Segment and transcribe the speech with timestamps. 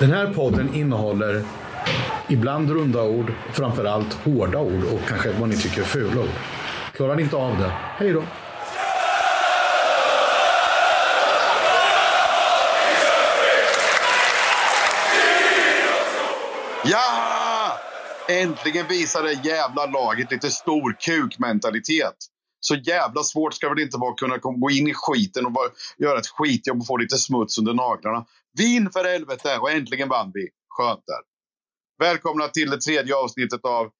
[0.00, 1.44] Den här podden innehåller
[2.28, 6.28] ibland runda ord, framförallt hårda ord och kanske vad ni tycker är fula ord.
[6.92, 8.22] Klarar ni inte av det, hej då!
[16.84, 17.78] Ja!
[18.28, 22.16] Äntligen visar det jävla laget lite stor kukmentalitet.
[22.60, 25.68] Så jävla svårt ska det inte vara att kunna gå in i skiten och bara
[25.98, 28.26] göra ett skitjobb och få lite smuts under naglarna.
[28.58, 29.58] Vin för helvete!
[29.58, 30.48] Och äntligen vann vi.
[30.68, 31.20] Skönt där.
[32.06, 33.90] Välkomna till det tredje avsnittet av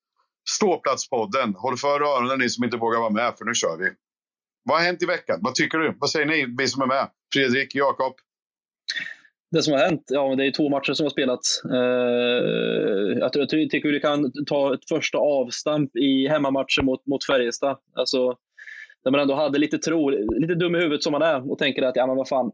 [0.51, 1.55] Ståplatspodden.
[1.55, 3.91] Håll för öronen ni som inte vågar vara med, för nu kör vi.
[4.65, 5.39] Vad har hänt i veckan?
[5.43, 5.97] Vad tycker du?
[6.01, 7.11] Vad säger ni, vi som är med?
[7.33, 8.15] Fredrik, Jakob?
[9.51, 10.05] Det som har hänt?
[10.07, 11.63] Ja, det är två matcher som har spelats.
[11.65, 17.77] Uh, jag, jag tycker vi kan ta ett första avstamp i hemmamatchen mot, mot Färjestad.
[17.95, 18.37] Alltså,
[19.05, 20.09] där man ändå hade lite tro,
[20.41, 22.53] lite dum i huvudet som man är och tänker att ja, men vad fan,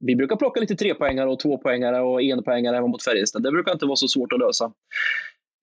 [0.00, 3.42] vi brukar plocka lite trepoängare och tvåpoängare och enpoängare hemma mot Färjestad.
[3.42, 4.64] Det brukar inte vara så svårt att lösa.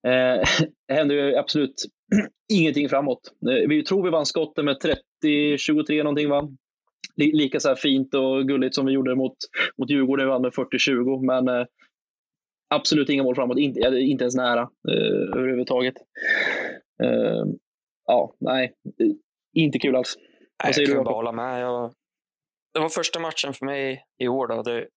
[0.06, 0.42] Eh,
[0.88, 1.84] det händer ju absolut
[2.52, 3.20] ingenting framåt.
[3.50, 4.76] Eh, vi tror vi vann skotten med
[5.24, 6.48] 30-23 någonting va?
[7.16, 9.36] Lika så här fint och gulligt som vi gjorde mot,
[9.78, 11.26] mot Djurgården, vi vann med 40-20.
[11.26, 11.66] Men eh,
[12.74, 15.94] absolut inga mål framåt, inte, inte ens nära eh, överhuvudtaget.
[17.02, 17.44] Eh,
[18.06, 18.74] ja, nej,
[19.56, 20.16] inte kul alls.
[20.64, 21.60] Nej, jag kan bara hålla med.
[21.60, 21.92] Jag,
[22.74, 24.46] det var första matchen för mig i år.
[24.46, 24.62] Då.
[24.62, 24.88] Det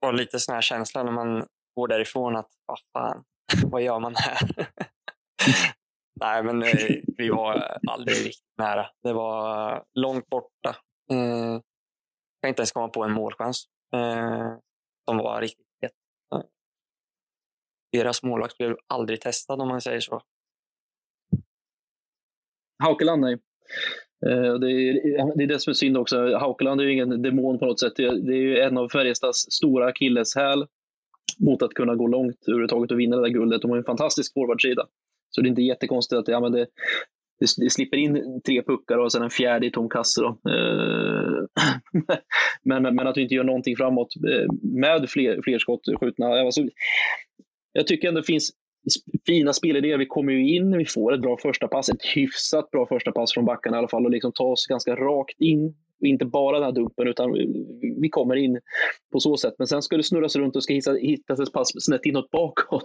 [0.00, 1.46] var lite sån här känsla när man
[1.76, 3.24] går därifrån att vad fan,
[3.64, 4.38] vad gör man här?
[6.20, 8.86] Nej, men eh, vi var aldrig riktigt nära.
[9.02, 10.76] Det var långt borta.
[11.12, 11.60] Eh,
[12.42, 13.64] kan inte ens komma på en målchans
[13.94, 14.52] eh,
[15.08, 15.92] som var riktigt het.
[17.92, 20.22] Deras målvakt blev aldrig testad om man säger så.
[22.82, 23.32] Haukeland, nej.
[24.26, 26.36] Eh, det är, det är det som är synd också.
[26.36, 27.96] Haukeland är ju ingen demon på något sätt.
[27.96, 30.66] Det är ju en av Färjestads stora akilleshäl
[31.38, 33.62] mot att kunna gå långt överhuvudtaget och vinna det där guldet.
[33.62, 34.86] De har en fantastisk forwardsida.
[35.30, 36.66] Så det är inte jättekonstigt att ja, men det,
[37.40, 40.20] det, det slipper in tre puckar och sen en fjärde i tom kasse.
[40.20, 40.28] Då.
[40.50, 41.62] Eh,
[42.62, 46.26] men, men att vi inte gör någonting framåt eh, med fler, fler skott skjutna.
[46.26, 46.62] Alltså,
[47.72, 48.50] jag tycker ändå det finns
[49.26, 49.98] fina spelidéer.
[49.98, 53.32] Vi kommer ju in, vi får ett bra första pass, ett hyfsat bra första pass
[53.32, 55.74] från backarna i alla fall och liksom ta oss ganska rakt in.
[56.00, 57.32] Inte bara den här dumpen, utan
[58.02, 58.60] vi kommer in
[59.12, 59.54] på så sätt.
[59.58, 62.84] Men sen ska det snurras runt och ska hittas ett pass snett inåt bakåt.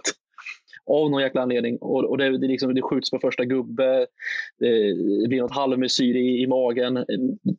[0.86, 1.78] Av någon jäkla anledning.
[1.80, 4.06] Och, och det, det, liksom, det skjuts på första gubbe,
[4.58, 6.94] det, det blir något halvmesyr i, i magen.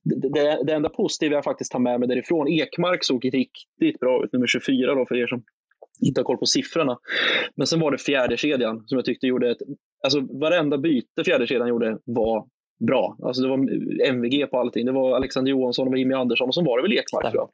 [0.03, 4.24] Det, det, det enda positiva jag faktiskt tar med mig därifrån, Ekmark såg riktigt bra
[4.24, 5.44] ut, nummer 24 då för er som
[6.02, 6.97] inte har koll på siffrorna.
[7.56, 9.57] Men sen var det fjärde kedjan som jag tyckte gjorde ett...
[10.03, 12.46] Alltså varenda byte fjärde kedjan gjorde var
[12.88, 13.18] bra.
[13.24, 13.57] Alltså det var
[14.09, 14.86] MVG på allting.
[14.86, 17.50] Det var Alexander Johansson och Jimmy Andersson och så var det väl Ekmark tror jag.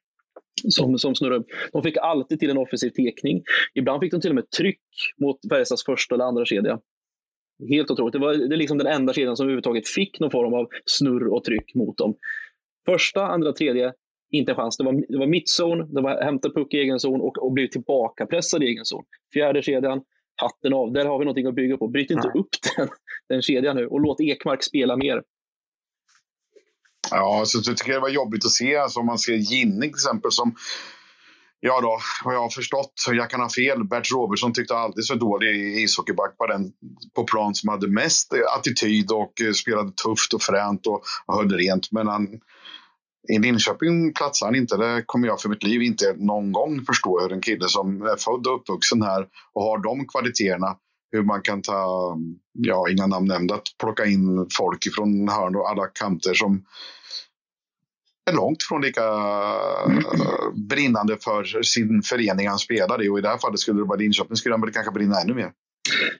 [0.69, 1.45] Som, som snurrade.
[1.71, 3.43] De fick alltid till en offensiv tekning.
[3.73, 4.81] Ibland fick de till och med tryck
[5.21, 6.79] mot Färjestads första eller andra kedja.
[7.69, 8.13] Helt otroligt.
[8.13, 11.27] Det var det är liksom den enda kedjan som överhuvudtaget fick någon form av snurr
[11.27, 12.15] och tryck mot dem.
[12.85, 13.93] Första, andra, tredje
[14.31, 14.77] inte en chans.
[14.77, 17.69] Det var, det var mittzon, det var hämta puck i egen zon och, och bli
[17.69, 19.03] tillbakapressad i egen zon.
[19.33, 20.01] Fjärde kedjan,
[20.35, 20.91] hatten av.
[20.93, 21.87] Där har vi någonting att bygga på.
[21.87, 22.87] Bryt inte upp den,
[23.29, 25.23] den kedjan nu och låt Ekmark spela mer.
[27.11, 28.75] Ja, så jag tycker det var jobbigt att se.
[28.75, 30.55] Alltså, om man ser Ginning till exempel som
[31.63, 35.15] Ja då, vad jag har förstått, jag kan ha fel, Bert Robertson tyckte alldeles för
[35.15, 36.71] dålig ishockeyback på den
[37.15, 41.51] på plan som hade mest attityd och eh, spelade tufft och fränt och, och höll
[41.51, 41.91] rent.
[41.91, 42.27] Men han,
[43.33, 44.77] i Linköping platsar han inte.
[44.77, 48.17] Det kommer jag för mitt liv inte någon gång förstå hur en kille som är
[48.17, 50.75] född och uppvuxen här och har de kvaliteterna
[51.11, 52.17] hur man kan ta,
[52.53, 56.65] ja, inga namn nämnda, att plocka in folk från hörn och alla kanter som
[58.31, 59.01] är långt från lika
[60.69, 63.09] brinnande för sin förening han spelar i.
[63.09, 65.33] Och i det här fallet skulle det vara Linköping skulle han väl kanske brinna ännu
[65.33, 65.51] mer.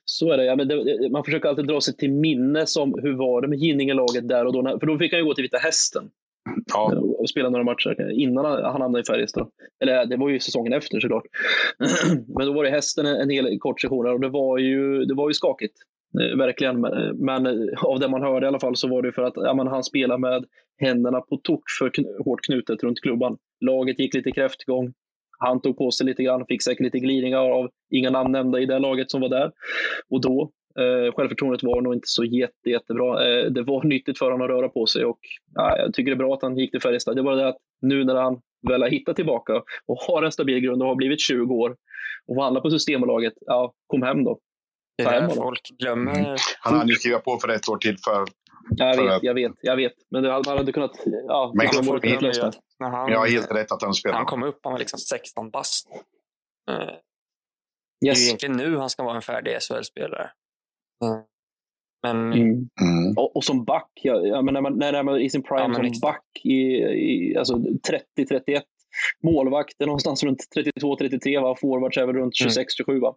[0.06, 0.46] Så är det.
[0.46, 3.59] Ja, men det, man försöker alltid dra sig till minnes om hur var det med
[3.59, 4.80] Ginninge-laget där och då.
[4.80, 6.09] För då fick han ju gå till Vita Hästen.
[6.74, 6.96] Ja.
[6.96, 9.47] Och spela några matcher innan han hamnade i Färjestad.
[9.84, 11.24] Eller det var ju säsongen efter såklart.
[12.38, 15.30] Men då var det hästen en hel kort session och det var ju, det var
[15.30, 15.75] ju skakigt.
[16.19, 16.81] Eh, verkligen.
[17.15, 19.33] Men eh, eh, av det man hörde i alla fall så var det för att
[19.36, 20.45] ja, han spelade med
[20.77, 21.92] händerna på tok för
[22.24, 23.38] hårt knutet runt klubban.
[23.65, 24.94] Laget gick lite kräftgång.
[25.39, 28.65] Han tog på sig lite grann, fick säkert lite glidningar av inga namn nämnda i
[28.65, 29.51] det laget som var där.
[30.10, 33.27] Och då Eh, självförtroendet var nog inte så jätte, jättebra.
[33.27, 35.19] Eh, det var nyttigt för honom att röra på sig och
[35.56, 37.15] ja, jag tycker det är bra att han gick till Färjestad.
[37.15, 39.53] Det är bara det att nu när han väl har hittat tillbaka
[39.85, 41.75] och har en stabil grund och har blivit 20 år
[42.27, 44.39] och handlar på Systembolaget, ja, kom hem då.
[44.97, 46.19] Det är det folk glömmer.
[46.19, 46.38] Mm.
[46.59, 48.25] Han hade ju skrivit på för ett år till för
[48.75, 49.94] jag vet, jag vet, jag vet.
[50.12, 50.91] Men det hade, man hade kunnat...
[51.27, 52.85] Ja, men man borde kunnat lösa det.
[52.85, 54.17] Han, ja, helt rätt att han spelade.
[54.17, 55.88] Han kom upp, han var liksom 16 bast.
[56.69, 56.91] Eh, yes.
[58.00, 60.31] Det är ju egentligen nu han ska vara en färdig SHL-spelare.
[61.01, 61.24] Mm.
[62.03, 62.33] Men...
[62.33, 62.69] Mm.
[62.81, 63.18] Mm.
[63.18, 65.86] Och, och, som back, jag, jag menar, när, när man i sin prime ja, som
[65.86, 66.01] exakt.
[66.01, 68.62] back i, i alltså 30-31,
[69.24, 70.39] målvakt är någonstans runt
[70.81, 72.33] 32-33, forwards är väl runt
[72.88, 73.01] 26-27.
[73.01, 73.15] Va?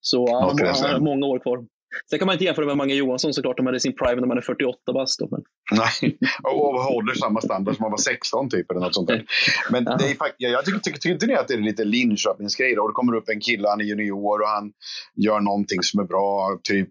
[0.00, 1.66] Så han har många år kvar.
[2.10, 4.28] Sen kan man inte jämföra med Mange Johansson såklart, om man är sin prime när
[4.28, 5.20] man är 48 bast.
[5.30, 5.42] Men...
[5.72, 9.24] Nej, och håller samma standard som man var 16 typ eller något sånt där.
[9.70, 12.88] Men det är, jag tycker, tycker, tycker inte ni att det är lite Linköpingsgrej då?
[12.88, 14.72] Det kommer upp en kille, han är junior och han
[15.16, 16.58] gör någonting som är bra.
[16.62, 16.88] Typ,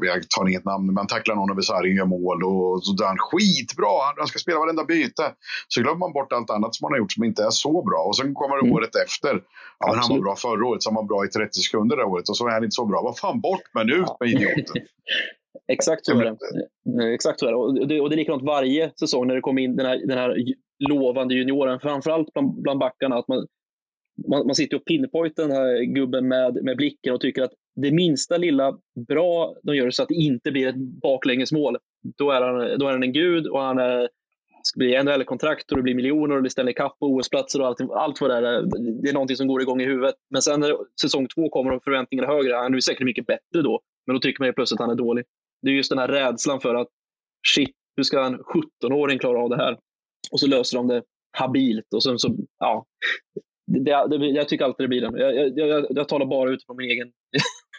[0.00, 3.06] jag tar inget namn, men han tacklar någon över sargen, gör mål och så dör
[3.06, 3.94] han skitbra.
[4.16, 5.32] Han ska spela varenda byte.
[5.68, 8.00] Så glömmer man bort allt annat som han har gjort som inte är så bra.
[8.08, 8.72] Och sen kommer det mm.
[8.76, 9.42] året efter.
[9.78, 12.04] Ja, men han var bra förra året, så han var bra i 30 sekunder det
[12.04, 13.02] året och så är han inte så bra.
[13.02, 14.82] Vad fan, bort med nu med idioten.
[15.72, 17.14] Exakt så är det.
[17.14, 17.56] Exakt så är det.
[17.56, 18.00] Och, det.
[18.00, 20.36] och det är likadant varje säsong när det kommer in den här, den här
[20.90, 23.18] lovande junioren, framförallt bland, bland backarna.
[23.18, 23.46] Att man,
[24.28, 27.92] man, man sitter och pinpointar den här gubben med, med blicken och tycker att det
[27.92, 31.76] minsta lilla bra de gör så att det inte blir ett baklängesmål,
[32.18, 34.08] då är han, då är han en gud och han är,
[34.62, 37.80] ska bli NHL-kontrakt och det blir miljoner och det ställer kapp och OS-platser och allt,
[37.90, 38.42] allt vad det är.
[39.02, 40.14] Det är någonting som går igång i huvudet.
[40.30, 43.62] Men sen när säsong två kommer och förväntningarna är högre, han är säkert mycket bättre
[43.62, 43.80] då.
[44.08, 45.24] Men då tycker man ju plötsligt att han är dålig.
[45.62, 46.88] Det är just den här rädslan för att
[47.54, 49.78] shit, hur ska en 17-åring klara av det här?
[50.32, 51.02] Och så löser de det
[51.38, 51.94] habilt.
[51.94, 52.86] Och sen så, ja,
[53.66, 55.16] det, det, jag tycker alltid det blir den.
[55.16, 57.12] Jag, jag, jag, jag talar bara utifrån min egen,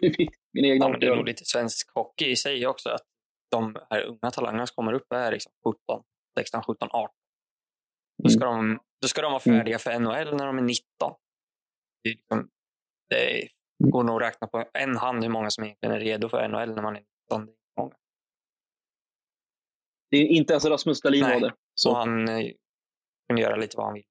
[0.53, 2.89] min egen ja, Det är nog lite svensk hockey i sig också.
[2.89, 3.05] Att
[3.51, 6.03] de här unga talangerna som kommer upp är liksom 17,
[6.39, 7.15] 16, 17, 18.
[8.23, 8.67] Då ska, mm.
[8.67, 9.79] de, då ska de vara färdiga mm.
[9.79, 10.83] för NHL när de är 19.
[12.03, 12.49] Det, är liksom,
[13.09, 13.47] det
[13.79, 16.75] går nog att räkna på en hand hur många som egentligen är redo för NHL
[16.75, 17.47] när man är 19.
[17.77, 17.93] Många.
[20.11, 21.53] Det är inte ens Rasmus Dahlin var det.
[21.75, 21.95] Så.
[21.95, 22.51] han eh,
[23.27, 24.03] kunde göra lite vad han vill.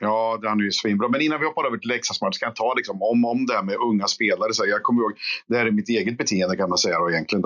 [0.00, 1.08] Ja, han är ju svinbra.
[1.08, 3.62] Men innan vi hoppar över till Leksandsmatchen ska jag ta liksom, om, om det här
[3.62, 4.52] med unga spelare.
[4.52, 5.12] Så jag kommer ihåg,
[5.46, 7.42] det här är mitt eget beteende kan man säga då, egentligen.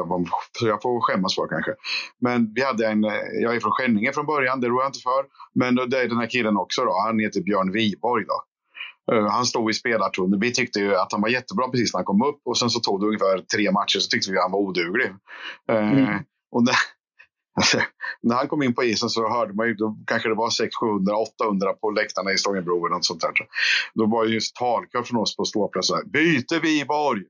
[0.58, 1.74] Så jag får skämmas för kanske.
[2.20, 3.02] Men vi hade en,
[3.42, 5.24] jag är från Skänninge från början, det rår jag inte för.
[5.54, 8.42] Men det är den här killen också då, han heter Björn Wiborg då.
[9.12, 10.40] Uh, han stod i spelartunneln.
[10.40, 12.80] Vi tyckte ju att han var jättebra precis när han kom upp och sen så
[12.80, 15.10] tog det ungefär tre matcher så tyckte vi att han var oduglig.
[15.72, 16.24] Uh, mm.
[16.50, 16.76] Och när,
[18.22, 21.16] när han kom in på isen så hörde man ju, då kanske det var 600,
[21.16, 23.32] 800 på läktarna i Stångebro eller något sånt där.
[23.94, 26.10] Då var ju just talkör från oss på ståplatsen.
[26.10, 27.22] Byte Viborg!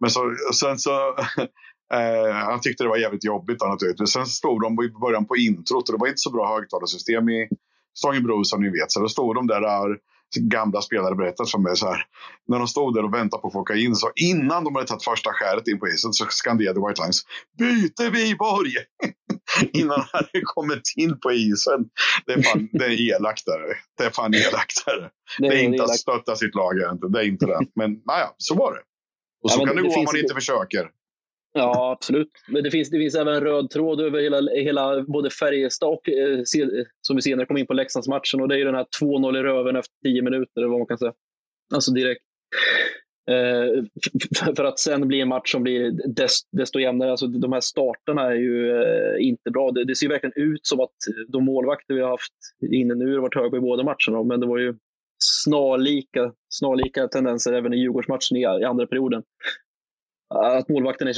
[0.00, 0.90] Men så, sen så,
[1.94, 4.10] eh, han tyckte det var jävligt jobbigt då, naturligtvis.
[4.10, 7.48] Sen stod de i början på introt och det var inte så bra högtalarsystem i
[7.98, 8.92] Stångebro som ni vet.
[8.92, 9.98] Så då stod de där, där
[10.40, 12.06] gamla spelare berättat för mig så här.
[12.48, 14.86] När de stod där och väntade på att få åka in så innan de hade
[14.86, 17.22] tagit första skäret in på isen så skanderade White Lines
[17.58, 18.72] Byte Viborg!
[19.72, 21.84] innan han hade kommit in på isen.
[22.26, 23.60] Det är, fan, det är elakt där.
[23.98, 25.10] Det är fan elakt där.
[25.38, 25.90] Det är, det är inte elakt.
[25.90, 26.74] att stötta sitt lag.
[27.12, 27.60] Det är inte det.
[27.74, 28.80] Men naja, så var det.
[29.42, 30.90] Och så ja, kan det, det gå om man inte försöker.
[31.56, 32.30] Ja, absolut.
[32.48, 36.08] Men det finns, det finns även en röd tråd över hela, hela både Färjestad och,
[36.08, 36.40] eh,
[37.00, 38.40] som vi senare kom in på Leksandsmatchen.
[38.40, 40.86] Och det är ju den här 2-0 i röven efter 10 minuter, eller vad man
[40.86, 41.12] kan säga.
[41.74, 42.22] Alltså direkt.
[43.30, 43.84] Eh,
[44.56, 47.10] för att sen bli en match som blir desto, desto jämnare.
[47.10, 49.70] Alltså, de här starterna är ju eh, inte bra.
[49.70, 50.96] Det, det, ser verkligen ut som att
[51.28, 52.32] de målvakter vi har haft
[52.72, 54.24] inne nu har varit höga i båda matcherna.
[54.24, 54.74] Men det var ju
[55.18, 59.22] snarlika, snarlika tendenser även i Djurgårdsmatchen i, i andra perioden
[60.34, 61.14] att målvakten är,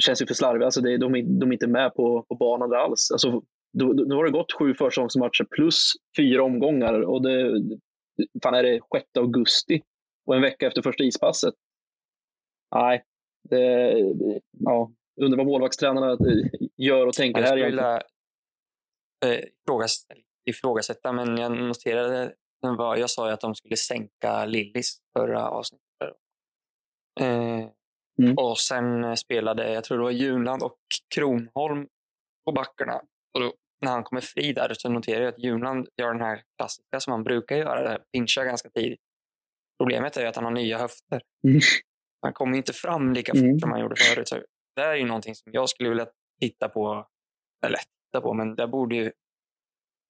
[0.00, 0.64] känns ju för slarviga.
[0.64, 3.10] Alltså det, de, är, de är inte med på, på banan där alls.
[3.12, 7.00] Alltså, då har det gått sju försäsongsmatcher plus fyra omgångar.
[7.00, 7.62] Och det,
[8.42, 9.82] fan är det 6 augusti
[10.26, 11.54] och en vecka efter första ispasset.
[12.74, 13.04] Nej,
[13.50, 13.94] det,
[14.58, 16.18] ja, undrar vad målvaktstränarna
[16.76, 17.56] gör och tänker jag här.
[17.56, 18.02] Jag
[19.90, 22.34] skulle ifrågasätta, men jag noterade
[22.78, 25.84] jag sa att de skulle sänka Lillis förra avsnittet.
[27.20, 27.68] Eh,
[28.22, 28.38] mm.
[28.38, 30.78] Och sen spelade, jag tror det var Junland och
[31.14, 31.88] Kronholm
[32.44, 33.02] på backarna.
[33.34, 36.42] Och då, när han kommer fri där så noterar jag att Junland gör den här
[36.58, 39.00] klassiska som han brukar göra, det här, pincha ganska tidigt.
[39.78, 41.22] Problemet är att han har nya höfter.
[41.46, 41.60] Mm.
[42.22, 43.60] Han kommer inte fram lika fort mm.
[43.60, 44.28] som han gjorde förut.
[44.28, 44.42] Så
[44.76, 46.06] det är ju någonting som jag skulle vilja
[46.40, 47.08] titta på,
[47.66, 49.12] eller titta på, men där borde ju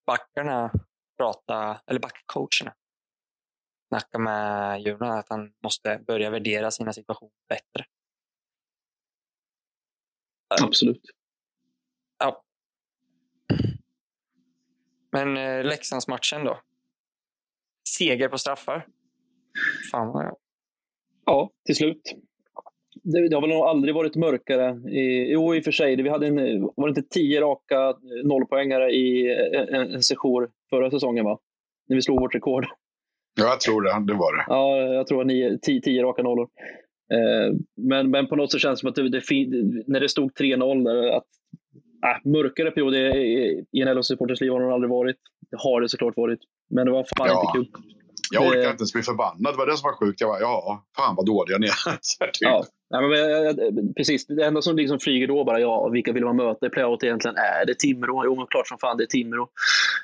[0.06, 0.70] backarna
[1.18, 2.74] prata, eller backcoacherna
[3.94, 7.84] snacka med Jonas att han måste börja värdera sina situationer bättre.
[10.62, 11.00] Absolut.
[12.18, 12.42] Ja.
[15.12, 16.60] Men eh, Leksandsmatchen då?
[17.98, 18.86] Seger på straffar?
[19.92, 20.36] Fan vad jag...
[21.26, 22.02] Ja, till slut.
[23.02, 24.90] Det, det har väl nog aldrig varit mörkare.
[24.90, 26.02] I, jo, i och för sig.
[26.02, 27.94] Vi hade en, var det inte tio raka
[28.24, 31.24] nollpoängare i en, en session förra säsongen?
[31.24, 31.38] va?
[31.88, 32.66] När vi slog vårt rekord.
[33.34, 34.12] Ja, jag tror det.
[34.12, 34.44] Det var det.
[34.48, 36.48] Ja, jag tror nio, tio, tio raka nollor.
[37.12, 40.32] Eh, men, men på något sätt känns det som att det, det, när det stod
[40.32, 41.24] 3-0, att
[42.04, 45.16] äh, mörkare period i en LHC-supporters liv har det aldrig varit.
[45.50, 46.40] Det har det såklart varit.
[46.70, 47.40] Men det var fan ja.
[47.40, 47.82] inte kul.
[48.30, 49.54] Jag orkar inte ens bli förbannad.
[49.54, 50.20] Det var det som var sjukt.
[50.20, 51.92] Jag var, ja, fan vad dåliga ni är.
[52.26, 52.36] typ.
[52.40, 52.64] ja.
[52.88, 56.66] Ja, men, precis, det enda som liksom flyger då bara, ja, vilka vill man möta
[56.66, 57.36] i playout egentligen?
[57.36, 58.22] Är det Timrå?
[58.24, 59.48] Jo, klart som fan det är Timrå.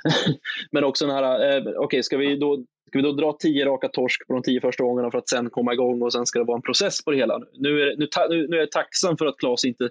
[0.73, 3.65] men också den här, eh, okej, okay, ska, vi då, ska vi då dra tio
[3.67, 6.39] raka torsk på de tio första gångerna för att sen komma igång och sen ska
[6.39, 7.39] det vara en process på det hela?
[7.53, 9.91] Nu är, nu, nu, nu är jag tacksam för att Claes inte eh,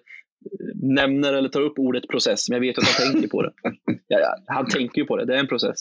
[0.73, 3.51] nämner eller tar upp ordet process, men jag vet att han tänker på det.
[4.07, 5.77] Ja, ja, han tänker ju på det, det är en process.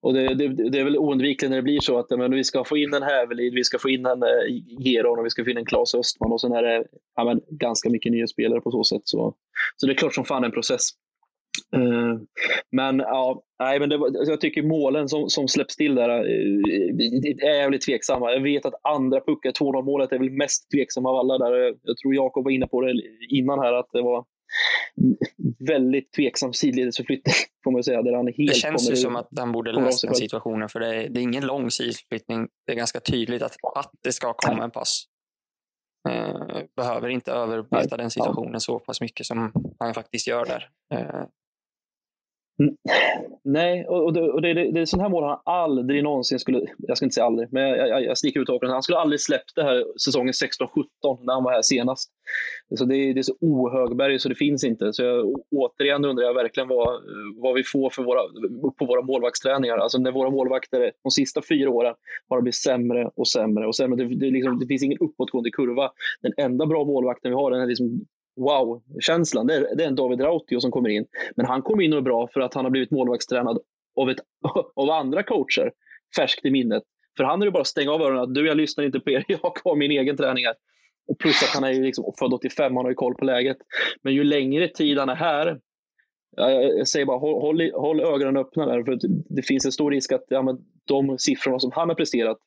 [0.00, 2.64] Och det, det, det, är väl oundvikligt när det blir så att men, vi ska
[2.64, 4.28] få in en Hävelid, vi ska få in en eh,
[4.78, 6.84] Geron och vi ska få in en Claes Östman och sen är det
[7.16, 9.02] ja, men, ganska mycket nya spelare på så sätt.
[9.04, 9.34] Så,
[9.76, 10.88] så det är klart som fan en process.
[11.76, 12.20] Uh,
[12.70, 16.62] men ja, nej, men var, jag tycker målen som, som släpps till där uh,
[17.42, 18.32] är jävligt tveksamma.
[18.32, 21.38] Jag vet att andra puckar, 2-0 målet, är väl mest tveksamma av alla.
[21.38, 21.74] där.
[21.82, 24.24] Jag tror Jakob var inne på det innan här, att det var
[25.68, 28.02] väldigt tveksam sidledesförflyttning, får man säga.
[28.02, 30.86] Där han helt det känns ju som att han borde läsa den situationen, för det
[30.86, 32.48] är, det är ingen lång sidflyttning.
[32.66, 35.04] Det är ganska tydligt att, att det ska komma en pass.
[36.08, 38.60] Eh, behöver inte överbeta den situationen ja.
[38.60, 40.68] så pass mycket som han faktiskt gör där.
[40.94, 41.24] Eh,
[43.44, 46.66] Nej, och, det, och det, det, det är sådana här mål han aldrig någonsin skulle,
[46.78, 48.70] jag ska inte säga aldrig, men jag, jag, jag sticker ut hakan.
[48.70, 52.10] Han skulle aldrig släppt det här säsongen 16-17 när han var här senast.
[52.78, 54.92] Så det, det är så ohögberg så det finns inte.
[54.92, 57.00] Så jag, återigen undrar jag verkligen vad,
[57.36, 58.20] vad vi får för våra,
[58.78, 59.78] på våra målvaktsträningar.
[59.78, 61.94] Alltså när våra målvakter de sista fyra åren
[62.28, 64.04] har blivit sämre och sämre och sämre.
[64.04, 65.90] Det, det, liksom, det finns ingen uppåtgående kurva.
[66.22, 68.06] Den enda bra målvakten vi har, den är liksom
[68.36, 71.06] wow-känslan, det är, det är en David Rautio som kommer in.
[71.36, 73.58] Men han kom in och är bra för att han har blivit målvaktstränad
[73.96, 74.20] av, ett,
[74.74, 75.72] av andra coacher,
[76.16, 76.82] färskt i minnet.
[77.16, 78.32] För han är det bara att stänga av öronen.
[78.32, 80.54] Du, jag lyssnar inte på er, jag har min egen träning här.
[81.08, 83.56] Och plus att han är liksom född 85, han har ju koll på läget.
[84.02, 85.60] Men ju längre tid han är här,
[86.36, 88.84] jag säger bara håll, håll, håll ögonen öppna där.
[88.84, 88.98] För
[89.28, 92.38] det finns en stor risk att ja, de siffrorna som han har presterat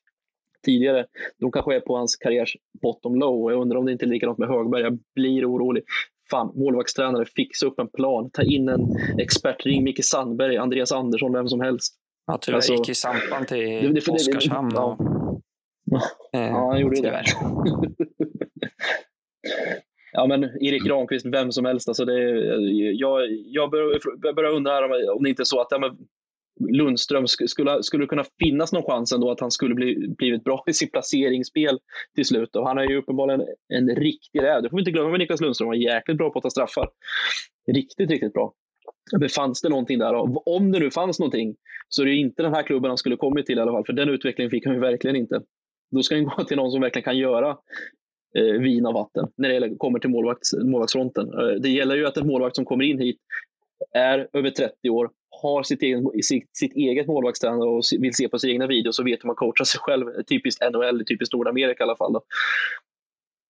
[0.66, 1.06] tidigare.
[1.40, 4.38] De kanske är på hans karriärs bottom low jag undrar om det inte är likadant
[4.38, 4.82] med Högberg.
[4.82, 5.82] Jag blir orolig.
[6.30, 8.30] Fan, målvaktstränare, fixa upp en plan.
[8.30, 8.80] Ta in en
[9.18, 11.94] expert, ring Micke Sandberg, Andreas Andersson, vem som helst.
[12.26, 14.70] Ja, tyvärr alltså, gick ju Sampan till det, det, Oskarshamn.
[14.74, 14.98] Ja.
[16.34, 17.22] Eh, ja, han gjorde tyvärr.
[17.22, 17.88] det.
[20.12, 21.88] ja, men Erik Granqvist, vem som helst.
[21.88, 22.20] Alltså det,
[22.92, 25.90] jag, jag börjar, börjar undra om det inte är så att ja, men
[26.60, 30.64] Lundström, skulle, skulle det kunna finnas någon chans ändå att han skulle bli, blivit bra
[30.66, 31.78] i sitt placeringsspel
[32.14, 32.56] till slut?
[32.56, 34.62] Och han är ju uppenbarligen en, en riktig räv.
[34.62, 35.66] Det får vi inte glömma med Niklas Lundström.
[35.66, 36.88] Han var jäkligt bra på att ta straffar.
[37.72, 38.52] Riktigt, riktigt bra.
[39.18, 40.14] Men fanns det någonting där?
[40.14, 41.56] Och om det nu fanns någonting
[41.88, 43.84] så är det inte den här klubben han skulle kommit till i alla fall.
[43.86, 45.42] För den utvecklingen fick han ju verkligen inte.
[45.90, 47.58] Då ska han gå till någon som verkligen kan göra
[48.38, 51.28] eh, vin av vatten när det kommer till målvakts, målvaktsfronten.
[51.28, 53.18] Eh, det gäller ju att en målvakt som kommer in hit
[53.94, 55.10] är över 30 år,
[55.42, 59.06] har sitt, egen, sitt, sitt eget målvaktstränare och vill se på sina egna videos och
[59.06, 60.22] vet hur man coachar sig själv.
[60.22, 62.12] Typiskt NHL, typiskt Nordamerika i alla fall.
[62.12, 62.22] Då.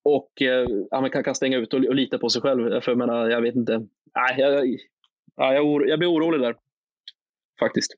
[0.04, 0.68] Och eh,
[1.00, 2.80] man kan, kan stänga ut och, och lita på sig själv.
[2.80, 3.78] För jag menar, jag vet inte.
[4.14, 4.52] Nej, jag,
[5.36, 6.56] jag, jag, jag blir orolig där.
[7.60, 7.92] Faktiskt.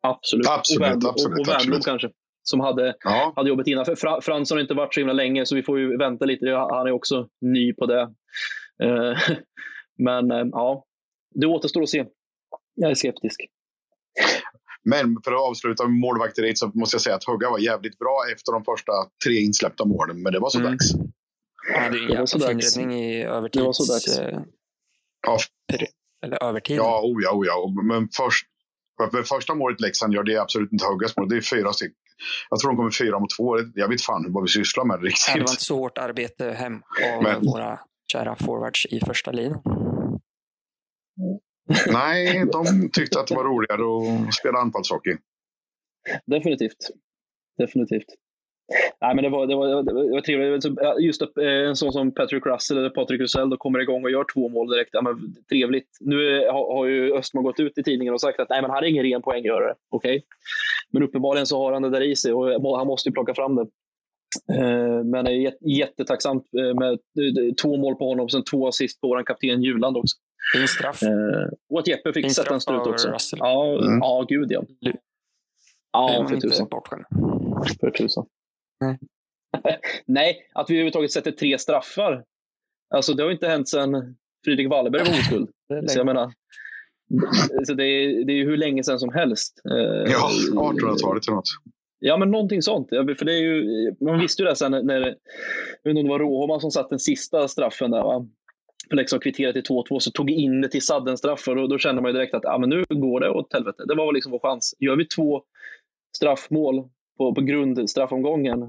[0.00, 0.46] Absolut.
[0.48, 2.10] Absolut, och Wernbloom, kanske.
[2.42, 3.32] Som hade, ja.
[3.36, 3.84] hade jobbet innan.
[3.84, 6.50] För Frans har inte varit så himla länge, så vi får ju vänta lite.
[6.50, 8.14] Han är också ny på det.
[9.98, 10.84] Men eh, ja,
[11.34, 12.04] det återstår att se.
[12.74, 13.40] Jag är skeptisk.
[14.84, 18.18] Men för att avsluta med målvakteriet så måste jag säga att Hugga var jävligt bra
[18.32, 18.92] efter de första
[19.24, 20.22] tre insläppta målen.
[20.22, 20.70] Men det var så mm.
[20.70, 20.92] dags.
[21.74, 23.60] Han hade ju en jävla finräddning i övertids...
[23.60, 24.18] Det var så dags.
[24.18, 24.40] Eh,
[25.26, 25.38] ja.
[26.24, 26.76] Eller övertid.
[26.76, 27.82] Ja, oh ja, oh ja.
[27.82, 28.46] Men först,
[29.12, 31.28] för första målet Leksand gör, det är absolut inte Huggas mål.
[31.28, 31.96] Det är fyra stycken.
[32.50, 33.58] Jag tror de kommer fyra mot två.
[33.74, 35.34] Jag vet fan vad vi sysslar med riktigt.
[35.34, 36.74] Det var inte så hårt arbete hem
[37.16, 37.80] av Men, våra
[38.12, 39.85] kära forwards i första linan.
[41.92, 45.16] Nej, de tyckte att det var roligare att spela anfallshockey.
[46.26, 46.90] Definitivt.
[47.58, 48.06] Definitivt.
[49.00, 50.52] Nej, men det var, det var, det var trevligt.
[50.52, 54.10] Alltså, just eh, en sån som Patrick Russell eller Patrik Russell då kommer igång och
[54.10, 54.90] gör två mål direkt.
[54.92, 55.88] Ja, men, trevligt.
[56.00, 58.70] Nu eh, har, har ju Östman gått ut i tidningen och sagt att nej, men
[58.70, 59.74] han är ingen ren poänggörare.
[59.90, 60.16] Okej.
[60.16, 60.22] Okay.
[60.90, 63.56] Men uppenbarligen så har han det där i sig och han måste ju plocka fram
[63.56, 63.66] det.
[64.54, 66.98] Eh, men det är jättetacksamt med
[67.62, 70.16] två mål på honom och sen två assist på vår kapten Juland också.
[70.52, 71.00] Fin straff.
[71.70, 73.08] Och att Jeppe fick sätta en strut också.
[73.08, 73.38] Russell.
[73.42, 73.98] Ja, mm.
[73.98, 74.64] ja, gud ja.
[75.92, 76.68] Ja, för tusan.
[77.80, 78.26] För tusan.
[78.80, 78.98] Nej.
[80.06, 82.24] Nej, att vi överhuvudtaget sätter tre straffar.
[82.94, 85.50] Alltså, det har inte hänt sedan Fredrik Wallenberg var oskuld.
[85.88, 86.32] Så jag menar,
[87.66, 89.60] Så det, är, det är hur länge sedan som helst.
[89.70, 91.48] Eh, ja, 1800-talet eller något.
[91.98, 92.88] Ja, men någonting sånt.
[92.88, 95.16] För det är ju, man visste ju det sen när, när jag vet
[95.84, 98.02] inte om det var Råhoman som satt den sista straffen där.
[98.02, 98.26] Va?
[98.90, 102.12] Leksand kvitterade till 2-2 så tog in det till sadden-straffar och då kände man ju
[102.12, 103.84] direkt att ah, men nu går det åt helvete.
[103.88, 104.74] Det var liksom vår chans.
[104.78, 105.42] Gör vi två
[106.16, 106.88] straffmål
[107.18, 108.60] på, på grundstraffomgången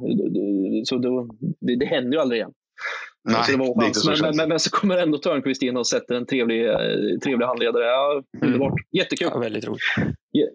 [0.86, 2.54] så då, det, det händer ju aldrig igen.
[3.30, 5.78] Nej, så det var det så men, men, men, men, så kommer ändå Törnqvist in
[5.78, 7.84] och sätter en trevlig, eh, trevlig handledare.
[7.84, 8.72] Ja, underbart.
[8.72, 8.86] Mm.
[8.92, 9.28] Jättekul.
[9.32, 9.82] Ja, väldigt roligt.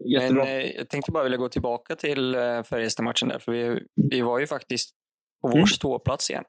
[0.07, 0.45] jättebra.
[0.45, 4.21] Men, eh, jag tänkte bara vilja gå tillbaka till eh, Färjestad-matchen där, för vi, vi
[4.21, 4.90] var ju faktiskt
[5.42, 5.66] på vår mm.
[5.66, 6.45] ståplats igen.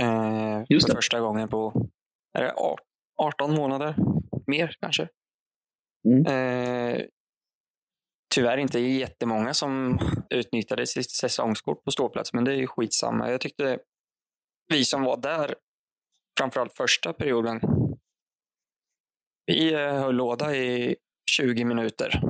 [0.00, 0.98] Eh, Just för det.
[0.98, 1.88] första gången på
[2.38, 2.54] är det
[3.16, 3.94] 18 månader.
[4.46, 5.08] Mer kanske.
[6.08, 6.26] Mm.
[6.26, 7.02] Eh,
[8.34, 9.98] tyvärr inte jättemånga som
[10.30, 13.30] utnyttjade sitt säsongskort på ståplats, men det är ju skitsamma.
[13.30, 13.78] Jag tyckte
[14.68, 15.54] vi som var där,
[16.38, 17.60] framförallt första perioden,
[19.46, 20.96] vi eh, höll låda i
[21.30, 22.20] 20 minuter.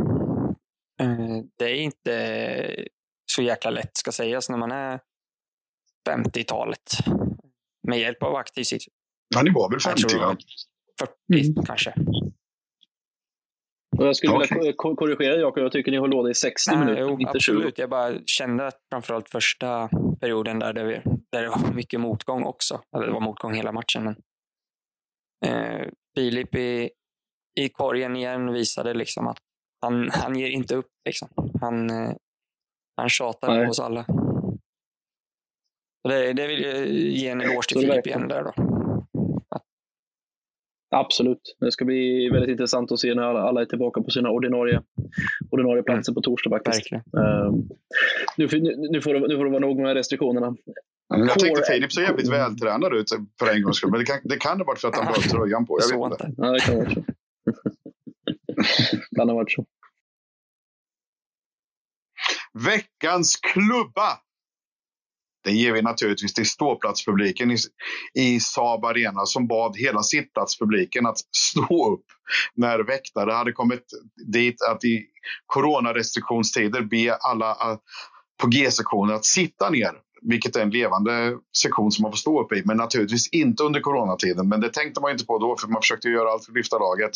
[1.01, 2.87] Eh, det är inte
[3.33, 5.01] så jäkla lätt, ska sägas, när man är
[6.09, 6.91] 50-talet.
[7.87, 8.83] Med hjälp av aktiv sitt.
[9.35, 10.03] Ja, ni var väl 50?
[10.13, 10.37] Ja.
[11.01, 11.65] 40 mm.
[11.65, 11.95] kanske.
[13.99, 14.59] Och jag skulle okay.
[14.59, 17.77] vilja korrigera Jakob, jag tycker ni har låda i 60 ah, minuter, jo, inte absolut.
[17.77, 17.83] 20.
[17.83, 19.89] Jag bara kände att framförallt första
[20.21, 21.03] perioden där, det,
[21.33, 22.81] där det var mycket motgång också.
[22.97, 24.05] Eller det var motgång hela matchen.
[24.05, 24.17] Men,
[25.45, 26.91] eh, Filip i,
[27.61, 29.39] i korgen igen visade liksom att
[29.81, 30.91] han, han ger inte upp.
[31.05, 31.29] Liksom.
[31.61, 32.13] Han, eh,
[32.97, 33.65] han tjatar Nej.
[33.65, 34.05] på oss alla.
[36.09, 38.53] Det, det vill jag ge en eloge till Filip igen där då.
[40.91, 41.57] Absolut.
[41.61, 44.83] Det ska bli väldigt intressant att se när alla, är tillbaka på sina ordinarie,
[45.51, 46.93] ordinarie platser på torsdag faktiskt.
[46.93, 47.01] Uh,
[48.37, 50.57] nu, nu, nu, får det, nu får det vara nog med restriktionerna.
[51.09, 51.41] Jag Core...
[51.41, 53.09] tänkte Filip ser jävligt vältränad ut
[53.39, 55.15] för en gångs skull, men det kan, det kan ha varit för att han har
[55.15, 55.79] tröjan på.
[55.81, 56.35] Jag vet inte.
[56.37, 57.05] Ja, det kan ha varit så.
[59.17, 59.65] kan ha varit så.
[62.67, 64.26] Veckans klubba!
[65.47, 67.57] Den ger vi naturligtvis till ståplatspubliken i,
[68.15, 72.05] i Saab Arena som bad hela sittplatspubliken att stå upp
[72.55, 73.85] när väktare hade kommit
[74.33, 75.07] dit att i
[75.47, 77.79] coronarestriktionstider be alla eh,
[78.43, 82.53] på G-sektionen att sitta ner vilket är en levande sektion som man får stå upp
[82.53, 82.63] i.
[82.65, 84.49] Men naturligtvis inte under coronatiden.
[84.49, 86.79] Men det tänkte man inte på då, för man försökte göra allt för att lyfta
[86.79, 87.11] laget.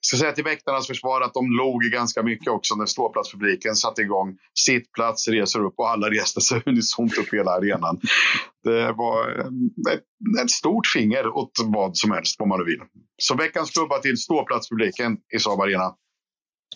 [0.00, 4.02] Jag ska säga till väktarnas försvar att de log ganska mycket också när ståplatspubliken satte
[4.02, 4.36] igång.
[4.58, 8.00] Sittplats, reser upp och alla reste sig unisont upp hela arenan.
[8.64, 9.30] Det var
[9.92, 12.80] ett, ett stort finger åt vad som helst, om man nu vill.
[13.16, 15.94] Så veckans klubba till ståplatspubliken i Saab Arena.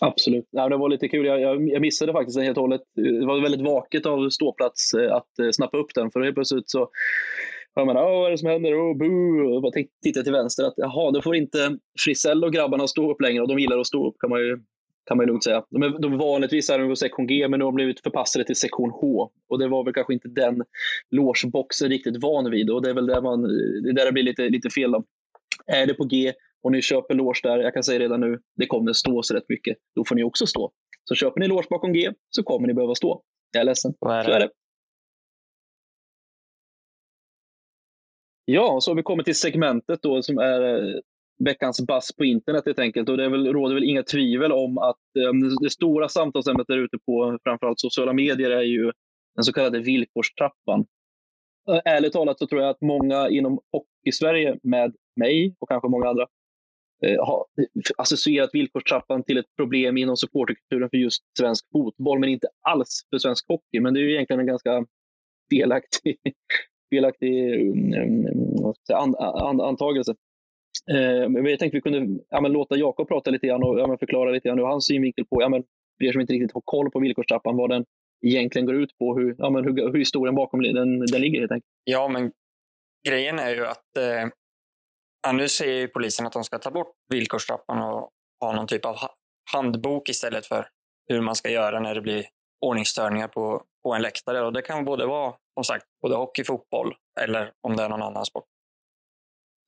[0.01, 0.47] Absolut.
[0.51, 1.25] Ja, det var lite kul.
[1.25, 2.81] Jag, jag, jag missade faktiskt den helt och hållet.
[2.95, 6.11] Det var väldigt vaket av ståplats eh, att eh, snappa upp den.
[6.11, 6.89] För helt plötsligt så
[7.75, 8.73] jag menar, vad är det som händer?
[8.73, 9.55] Oh, boo.
[9.55, 9.71] och bara
[10.03, 13.47] tittade till vänster att jaha, då får inte Frisell och grabbarna stå upp längre och
[13.47, 14.59] de gillar att stå upp kan man ju,
[15.05, 15.63] kan man ju lugnt säga.
[15.69, 18.45] De, är, de vanligtvis är de på sektion G men nu har de blivit förpassade
[18.45, 20.63] till sektion H och det var väl kanske inte den
[21.11, 23.41] logeboxen riktigt van vid och det är väl där, man,
[23.83, 24.91] det, är där det blir lite, lite fel.
[24.91, 25.03] Då.
[25.67, 28.65] Är det på G och ni köper loge där, jag kan säga redan nu, det
[28.65, 29.77] kommer stå så rätt mycket.
[29.95, 30.71] Då får ni också stå.
[31.03, 33.23] Så köper ni loge bakom G så kommer ni behöva stå.
[33.51, 33.93] Jag är ledsen.
[34.01, 34.23] Är.
[34.23, 34.49] Så är det.
[38.45, 40.99] Ja, så har vi kommit till segmentet då som är eh,
[41.45, 43.09] veckans bass på internet helt enkelt.
[43.09, 46.97] Och det väl, råder väl inga tvivel om att um, det stora samtalsämnet där ute
[47.05, 48.91] på framförallt sociala medier är ju
[49.35, 50.85] den så kallade villkorstrappan.
[51.85, 56.27] Ärligt talat så tror jag att många inom hockey-Sverige med mig och kanske många andra
[57.05, 57.17] Eh,
[57.97, 63.17] associerat villkorstrappan till ett problem inom supporterkulturen för just svensk fotboll, men inte alls för
[63.17, 63.79] svensk hockey.
[63.79, 64.85] Men det är ju egentligen en ganska
[65.51, 66.17] felaktig,
[66.89, 70.15] felaktig mm, mm, säga, an, an, antagelse.
[70.91, 73.87] Eh, men jag tänkte vi kunde ja, men låta Jakob prata lite grann och ja,
[73.87, 75.63] men förklara lite grann hur hans synvinkel på, ja, men
[75.97, 77.85] för er som inte riktigt har koll på villkorstrappan, vad den
[78.25, 81.51] egentligen går ut på, hur, ja, men hur, hur historien bakom den, den ligger helt
[81.51, 81.71] enkelt.
[81.83, 82.31] Ja, men
[83.07, 84.29] grejen är ju att eh,
[85.23, 88.09] Ja, nu säger polisen att de ska ta bort villkorstrappan och
[88.39, 88.97] ha någon typ av
[89.53, 90.69] handbok istället för
[91.09, 92.25] hur man ska göra när det blir
[92.65, 94.41] ordningsstörningar på, på en läktare.
[94.41, 98.01] Och det kan både vara som sagt både hockey, fotboll eller om det är någon
[98.01, 98.45] annan sport.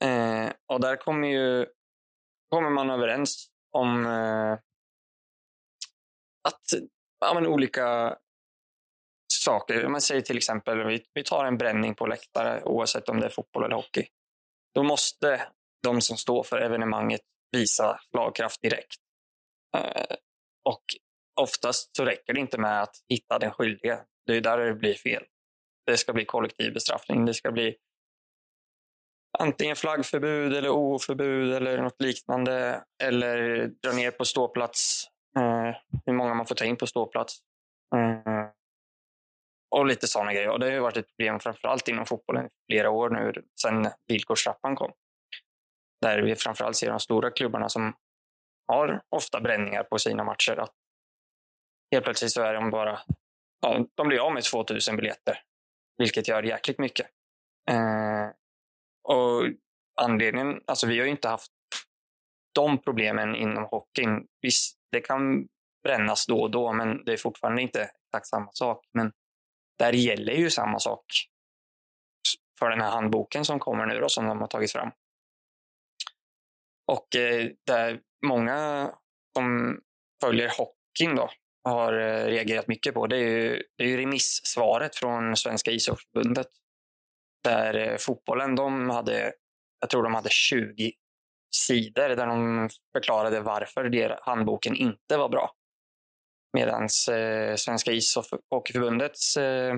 [0.04, 1.65] Eh, och där kommer ju
[2.50, 4.54] kommer man överens om eh,
[6.48, 6.62] att
[7.20, 8.18] ja, men olika
[9.34, 9.88] saker.
[9.88, 13.30] Man säger till exempel vi, vi tar en bränning på läktare oavsett om det är
[13.30, 14.08] fotboll eller hockey
[14.76, 15.48] då måste
[15.84, 18.98] de som står för evenemanget visa slagkraft direkt.
[19.78, 20.16] Eh,
[20.70, 20.84] och
[21.42, 24.00] oftast så räcker det inte med att hitta den skyldige.
[24.26, 25.24] Det är där det blir fel.
[25.86, 27.26] Det ska bli kollektiv bestraffning.
[27.26, 27.76] Det ska bli
[29.40, 32.84] antingen flaggförbud eller OO-förbud eller något liknande.
[33.04, 35.08] Eller dra ner på ståplats.
[35.38, 37.40] Eh, hur många man får ta in på ståplats.
[37.96, 38.35] Eh,
[39.76, 40.50] och lite sådana grejer.
[40.50, 44.76] Och det har varit ett problem framförallt inom fotbollen i flera år nu sedan villkorstrappan
[44.76, 44.92] kom.
[46.02, 47.94] Där vi framförallt ser de stora klubbarna som
[48.68, 50.60] har ofta bränningar på sina matcher.
[50.60, 50.74] Att
[51.92, 53.00] helt plötsligt så är de bara
[53.62, 55.42] ja, de blir av med 2000 biljetter,
[55.98, 57.08] vilket gör jäkligt mycket.
[57.72, 58.30] Eh,
[59.04, 59.44] och
[60.02, 61.52] anledningen, alltså vi har ju inte haft
[62.54, 64.28] de problemen inom hockeyn.
[64.42, 65.48] Visst, det kan
[65.84, 68.86] brännas då och då, men det är fortfarande inte exakt samma sak.
[68.94, 69.12] Men
[69.80, 71.06] där gäller ju samma sak
[72.60, 74.92] för den här handboken som kommer nu då, som de har tagit fram.
[76.92, 78.92] Och eh, där många
[79.38, 79.80] som
[80.22, 81.30] följer hockeyn då
[81.64, 86.48] har eh, reagerat mycket på det är ju, det är ju remissvaret från Svenska ishockeyförbundet.
[87.44, 89.34] Där eh, fotbollen, de hade,
[89.80, 90.94] jag tror de hade 20
[91.56, 95.52] sidor där de förklarade varför handboken inte var bra.
[96.56, 99.76] Medan eh, Svenska ishockeyförbundets eh,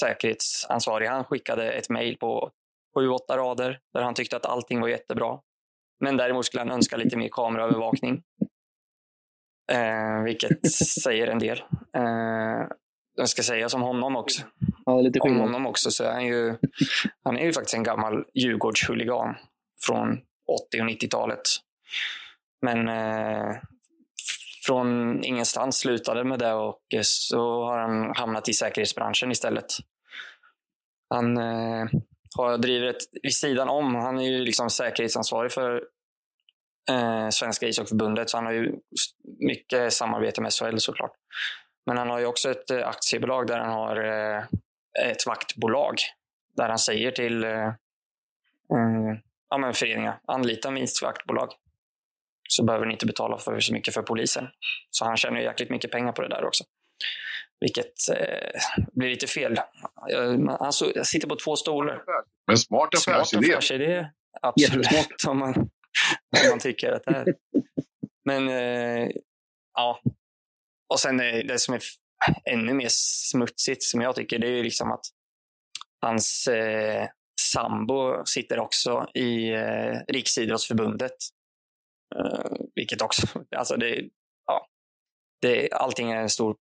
[0.00, 2.50] säkerhetsansvarige han skickade ett mejl på
[2.98, 5.38] 7-8 rader där han tyckte att allting var jättebra.
[6.00, 8.22] Men däremot skulle han önska lite mer kameraövervakning.
[9.72, 11.58] Eh, vilket säger en del.
[11.96, 12.66] Eh,
[13.16, 14.42] jag ska säga som honom också.
[14.84, 16.56] Ja, lite Om honom också så är han ju,
[17.24, 19.34] han är ju faktiskt en gammal Djurgårdshuligan
[19.86, 20.20] från
[20.68, 21.42] 80 och 90-talet.
[22.60, 23.56] Men eh,
[24.66, 29.66] från ingenstans slutade med det och eh, så har han hamnat i säkerhetsbranschen istället.
[31.10, 31.86] Han eh,
[32.36, 33.94] har drivit vid sidan om.
[33.94, 35.82] Han är ju liksom säkerhetsansvarig för
[36.90, 38.74] eh, Svenska ishockeyförbundet, så han har ju
[39.38, 41.12] mycket samarbete med SHL såklart.
[41.86, 44.44] Men han har ju också ett eh, aktiebolag där han har eh,
[45.10, 45.94] ett vaktbolag.
[46.56, 49.16] Där han säger till eh, eh
[49.48, 51.48] ja, men föreningar, anlita minst vaktbolag.
[52.52, 54.48] Så behöver ni inte betala för så mycket för polisen.
[54.90, 56.64] Så han tjänar jäkligt mycket pengar på det där också.
[57.60, 58.60] Vilket eh,
[58.92, 59.56] blir lite fel.
[60.58, 60.72] Han
[61.04, 62.02] sitter på två stolar.
[62.46, 63.44] Men smart affärsidé.
[63.44, 64.06] Smart affärsidé.
[64.42, 64.86] Absolut.
[65.16, 65.54] Som man,
[66.42, 67.34] om man tycker att det är.
[68.24, 69.08] Men eh,
[69.74, 70.00] ja.
[70.88, 71.80] Och sen det som är
[72.50, 75.04] ännu mer smutsigt som jag tycker, det är liksom att
[76.00, 77.08] hans eh,
[77.40, 81.16] sambo sitter också i eh, Riksidrottsförbundet.
[82.16, 84.08] Eh, vilket också, alltså det,
[84.46, 84.66] ja,
[85.40, 86.56] det, allting är en stor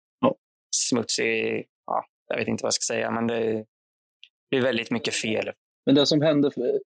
[0.77, 3.65] smutsig, ja, jag vet inte vad jag ska säga, men det
[4.51, 5.51] blir väldigt mycket fel.
[5.87, 6.81] Men det som hände för,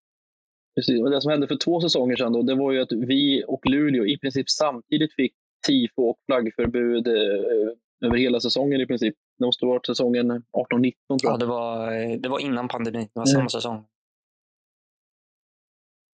[0.77, 3.67] precis, det som hände för två säsonger sedan då, det var ju att vi och
[3.67, 5.35] Luleå i princip samtidigt fick
[5.67, 9.15] tifo och flaggförbud eh, över hela säsongen i princip.
[9.39, 11.33] Det måste ha varit säsongen 18-19 tror jag.
[11.33, 13.09] Ja, det var, det var innan pandemin.
[13.15, 13.49] Det var samma mm.
[13.49, 13.85] säsong.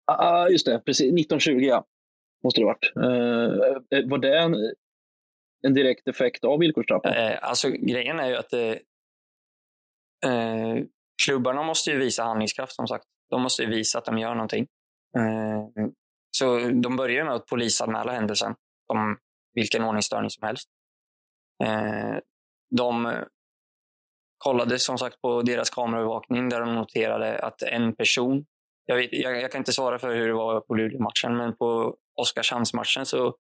[0.08, 0.80] Ja, ah, just det.
[0.80, 1.06] Precis.
[1.06, 1.86] 1920 ja.
[2.44, 2.96] Måste det ha varit.
[2.96, 4.56] Eh, eh, var det en,
[5.68, 7.14] en direkt effekt av villkorstrappan?
[7.14, 8.72] Eh, alltså grejen är ju att det,
[10.26, 10.84] eh,
[11.26, 13.06] klubbarna måste ju visa handlingskraft som sagt.
[13.30, 14.68] De måste ju visa att de gör någonting.
[15.18, 15.88] Eh,
[16.32, 18.56] så de börjar med att polisanmäla händelsen
[18.92, 19.18] som
[19.54, 20.70] vilken ordningsstörning som helst.
[21.64, 22.18] Eh,
[22.76, 23.14] de
[24.38, 28.46] kollade som sagt på deras kameraövervakning där de noterade att en person,
[28.86, 31.96] jag, vet, jag, jag kan inte svara för hur det var på Luleå-matchen, men på
[32.16, 33.36] Oskarshamns-matchen så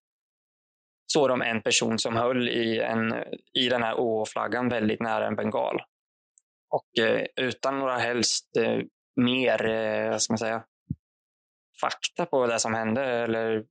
[1.14, 3.16] såg de en person som höll i, en,
[3.54, 5.82] i den här OH-flaggan väldigt nära en bengal.
[6.70, 8.80] Och eh, utan några helst eh,
[9.16, 10.64] mer, eh, vad ska man säga,
[11.82, 13.64] fakta på det som hände eller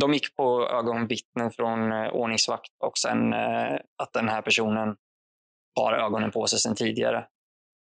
[0.00, 4.96] de gick på ögonvittnen från eh, ordningsvakt och sen eh, att den här personen
[5.74, 7.26] har ögonen på sig sedan tidigare.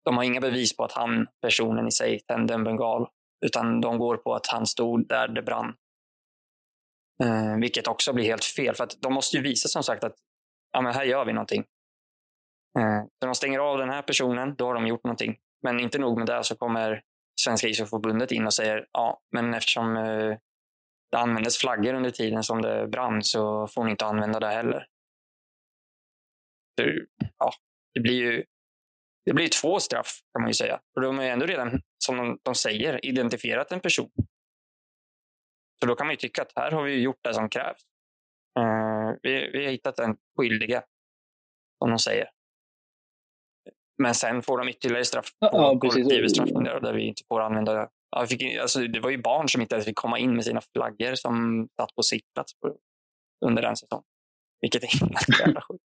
[0.06, 3.08] De har inga bevis på att han, personen i sig, tände en bengal,
[3.46, 5.76] utan de går på att han stod där det brann.
[7.24, 10.16] Eh, vilket också blir helt fel, för att de måste ju visa som sagt att
[10.72, 11.64] ja, men här gör vi någonting.
[12.80, 15.38] Eh, så de stänger av den här personen, då har de gjort någonting.
[15.64, 17.02] Men inte nog med det så kommer
[17.42, 20.38] Svenska ishockeyförbundet in och säger ja, men eftersom eh,
[21.12, 24.88] det användes flaggor under tiden som det brann så får ni inte använda det heller.
[26.80, 26.88] Så,
[27.38, 27.52] ja,
[27.94, 28.44] det blir ju
[29.26, 30.80] det blir två straff kan man ju säga.
[30.94, 34.12] För de har ju ändå redan, som de, säger, identifierat en person.
[35.80, 37.80] Så då kan man ju tycka att här har vi gjort det som krävs.
[38.60, 40.84] Uh, vi, vi har hittat en skyldiga,
[41.80, 42.30] som de säger.
[43.98, 47.90] Men sen får de ytterligare straff på ja, kollektivbestraffning där, där vi inte får använda
[48.16, 50.62] Ja, fick, alltså, det var ju barn som inte ens fick komma in med sina
[50.62, 52.78] flaggor som satt på sittplats på,
[53.46, 54.04] under den säsongen.
[54.62, 55.84] Vilket är helt jävla sjukt.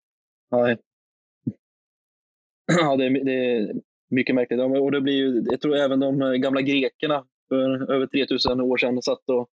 [2.82, 3.74] ja det, är, det är
[4.10, 4.60] mycket märkligt.
[4.60, 9.02] Och det blir ju, jag tror även de gamla grekerna för över 3000 år sedan
[9.02, 9.50] satt och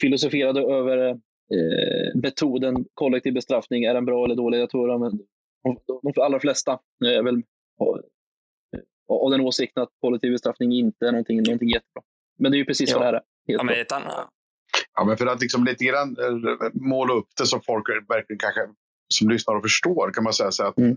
[0.00, 3.84] filosoferade över eh, metoden kollektiv bestraffning.
[3.84, 4.58] Är den bra eller dålig?
[4.58, 5.00] Jag tror de,
[5.86, 7.42] de, de allra flesta är väl
[9.08, 12.02] av den åsikten att kollektiv bestraffning inte är någonting, någonting jättebra.
[12.38, 12.98] Men det är ju precis ja.
[12.98, 13.22] vad det här är.
[13.46, 14.28] Ja, men ett annat,
[14.94, 18.60] Ja, men för att liksom lite grann eh, måla upp det så folk verkligen kanske
[19.08, 20.96] som lyssnar och förstår kan man säga så att mm.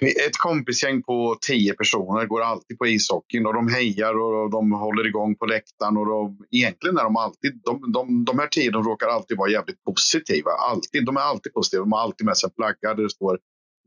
[0.00, 5.06] Ett kompisgäng på tio personer går alltid på ishockeyn och de hejar och de håller
[5.06, 5.96] igång på läktaren.
[5.96, 9.50] Och de, egentligen är de alltid, de, de, de här tio de råkar alltid vara
[9.50, 10.50] jävligt positiva.
[10.50, 11.82] Alltid, de är alltid positiva.
[11.82, 13.38] De har alltid med sig en flagga där det står,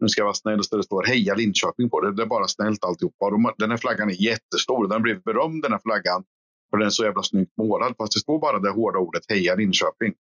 [0.02, 2.02] nu ska jag vara snäll, där det står Heja Linköping på.
[2.02, 3.30] Det, det är bara snällt alltihopa.
[3.30, 4.84] De, den här flaggan är jättestor.
[4.84, 6.24] Den har blivit berömd den här flaggan.
[6.70, 7.94] För den är så jävla snyggt målad.
[7.98, 10.14] Fast det står bara det hårda ordet Heja Linköping.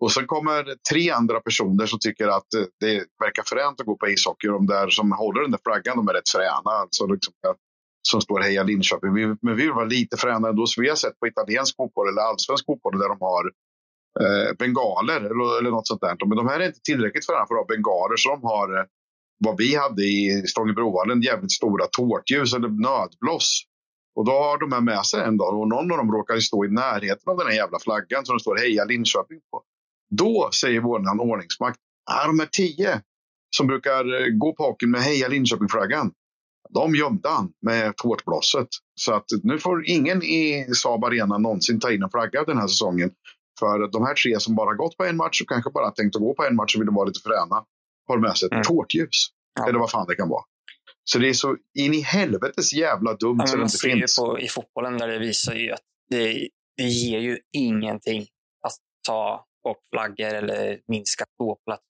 [0.00, 3.96] Och sen kommer tre andra personer som tycker att eh, det verkar fränt att gå
[3.96, 4.46] på ishockey.
[4.46, 6.70] De där som håller den där flaggan, de är rätt fräna.
[6.70, 7.32] Alltså liksom,
[8.06, 9.14] som står Heja Linköping.
[9.14, 10.66] Vi, men vi vill vara lite fränare ändå.
[10.66, 13.44] Så vi har sett på italiensk fotboll eller allsvensk fotboll där de har
[14.20, 16.16] eh, bengaler eller, eller något sånt där.
[16.26, 18.16] Men de här är inte tillräckligt fräna för att ha bengaler.
[18.16, 18.84] Så de har eh,
[19.38, 23.62] vad vi hade i Stångebrohallen, jävligt stora tårtljus eller nödbloss.
[24.16, 26.64] Och då har de här med sig en dag och någon av dem råkar stå
[26.64, 29.62] i närheten av den här jävla flaggan som det står Heja Linköping på.
[30.10, 31.78] Då säger vår ordningsmakt,
[32.22, 33.00] är de här tio
[33.56, 36.12] som brukar eh, gå på hockeyn med Heja Linköping-flaggan,
[36.74, 38.68] de gömde han med tårtblåset.
[38.94, 42.66] Så att nu får ingen i Saab Arena någonsin ta in en flagga den här
[42.66, 43.10] säsongen.
[43.58, 46.22] För de här tre som bara gått på en match och kanske bara tänkt att
[46.22, 47.64] gå på en match och vill vara lite fräna
[48.08, 48.64] har med sig ett mm.
[48.64, 49.28] tårtljus.
[49.54, 49.68] Ja.
[49.68, 50.42] Eller vad fan det kan vara.
[51.04, 54.16] Så det är så in i helvetes jävla dumt ja, så det inte finns.
[54.16, 58.26] På, I fotbollen där det visar ju att det, det ger ju ingenting
[58.66, 58.72] att
[59.08, 61.84] ta bort flaggor eller minska ståplats.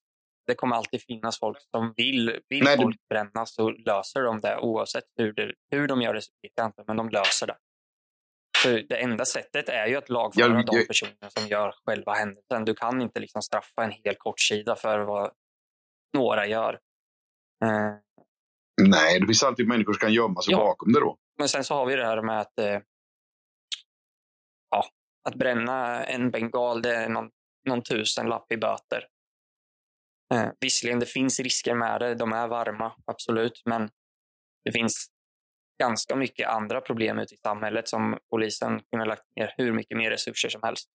[0.47, 3.15] Det kommer alltid finnas folk som vill, vill Nej, folk det...
[3.15, 6.21] bränna så löser de det oavsett hur, det, hur de gör det.
[6.61, 7.57] Inte, men de löser det.
[8.63, 12.65] För det enda sättet är ju att lagföra jag, de personer som gör själva händelsen.
[12.65, 15.31] Du kan inte liksom straffa en hel kortsida för vad
[16.13, 16.79] några gör.
[17.65, 17.93] Eh.
[18.81, 20.57] Nej, det finns alltid människor som kan gömma sig ja.
[20.57, 21.17] bakom det då.
[21.37, 22.79] Men sen så har vi det här med att eh,
[24.69, 24.85] ja,
[25.29, 27.29] att bränna en bengal, det är någon
[27.65, 29.07] någon tusenlapp i böter.
[30.33, 32.15] Eh, visserligen, det finns risker med det.
[32.15, 33.61] De är varma, absolut.
[33.65, 33.89] Men
[34.65, 35.07] det finns
[35.83, 40.11] ganska mycket andra problem ute i samhället som polisen kunde lagt ner hur mycket mer
[40.11, 40.89] resurser som helst.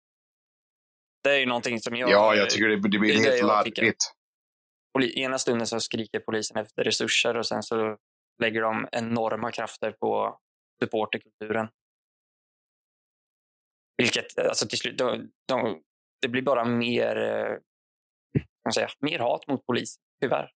[1.22, 2.10] Det är ju någonting som jag...
[2.10, 4.14] Ja, jag tycker det, det blir helt larvigt.
[5.14, 7.96] Ena stunden så skriker polisen efter resurser och sen så
[8.42, 10.38] lägger de enorma krafter på
[10.82, 11.68] supporterkulturen.
[13.96, 15.82] Vilket, alltså till slut, de, de,
[16.22, 17.56] det blir bara mer, eh,
[18.64, 20.50] kan säga, mer hat mot polisen, tyvärr.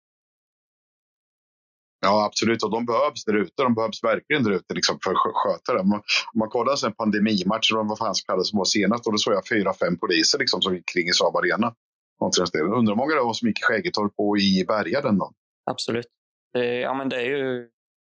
[2.05, 2.63] Ja, absolut.
[2.63, 3.63] Och de behövs där ute.
[3.63, 5.81] De behövs verkligen där ute liksom, för att sköta det.
[5.81, 6.03] Om man,
[6.35, 9.35] om man kollar en pandemimatch, eller vad fan kallades som var senast, och då såg
[9.35, 11.75] jag fyra, fem poliser liksom, som gick kring i Saab Arena.
[12.21, 15.35] Undrar hur många det var som gick i Skäggetorp och i Berga den dagen?
[15.71, 16.07] Absolut.
[16.53, 17.69] Det, ja, men det är ju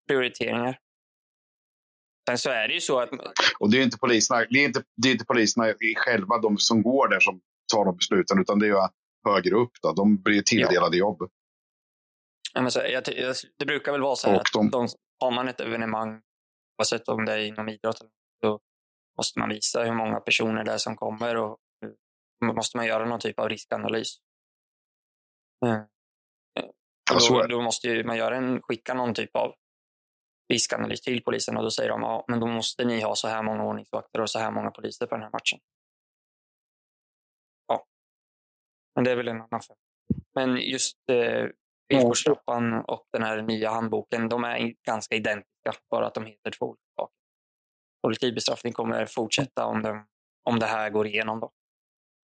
[0.07, 0.79] prioriteringar.
[2.29, 3.09] Sen så är det ju så att...
[3.59, 6.83] Och det är inte poliserna, det är inte, det är inte poliserna själva, de som
[6.83, 7.41] går där, som
[7.73, 8.87] tar de besluten, utan det är ju
[9.25, 9.71] högre upp.
[9.81, 9.93] Då.
[9.93, 10.99] De blir tilldelade ja.
[10.99, 11.29] jobb.
[12.53, 13.03] Ja, men så, jag,
[13.59, 14.69] det brukar väl vara så här att de...
[14.69, 14.87] De,
[15.19, 16.21] har man ett evenemang,
[16.77, 18.01] oavsett om det är inom idrott,
[18.41, 18.59] då
[19.17, 21.57] måste man visa hur många personer det är som kommer och
[22.41, 24.17] måste man göra någon typ av riskanalys.
[25.65, 25.85] Mm.
[27.29, 29.53] Då, då, måste man göra en, skicka någon typ av
[30.53, 33.43] riskanalys till polisen och då säger de ja, men då måste ni ha så här
[33.43, 35.59] många ordningsvakter och så här många poliser på den här matchen.
[37.67, 37.85] Ja,
[38.95, 39.77] men det är väl en annan sak.
[40.35, 41.47] Men just eh,
[41.87, 46.65] villkorstrappan och den här nya handboken, de är ganska identiska, bara att de heter två
[46.65, 47.15] olika saker.
[48.01, 50.07] Kollektivbestraffning kommer fortsätta om, de,
[50.43, 51.39] om det här går igenom.
[51.39, 51.51] Då.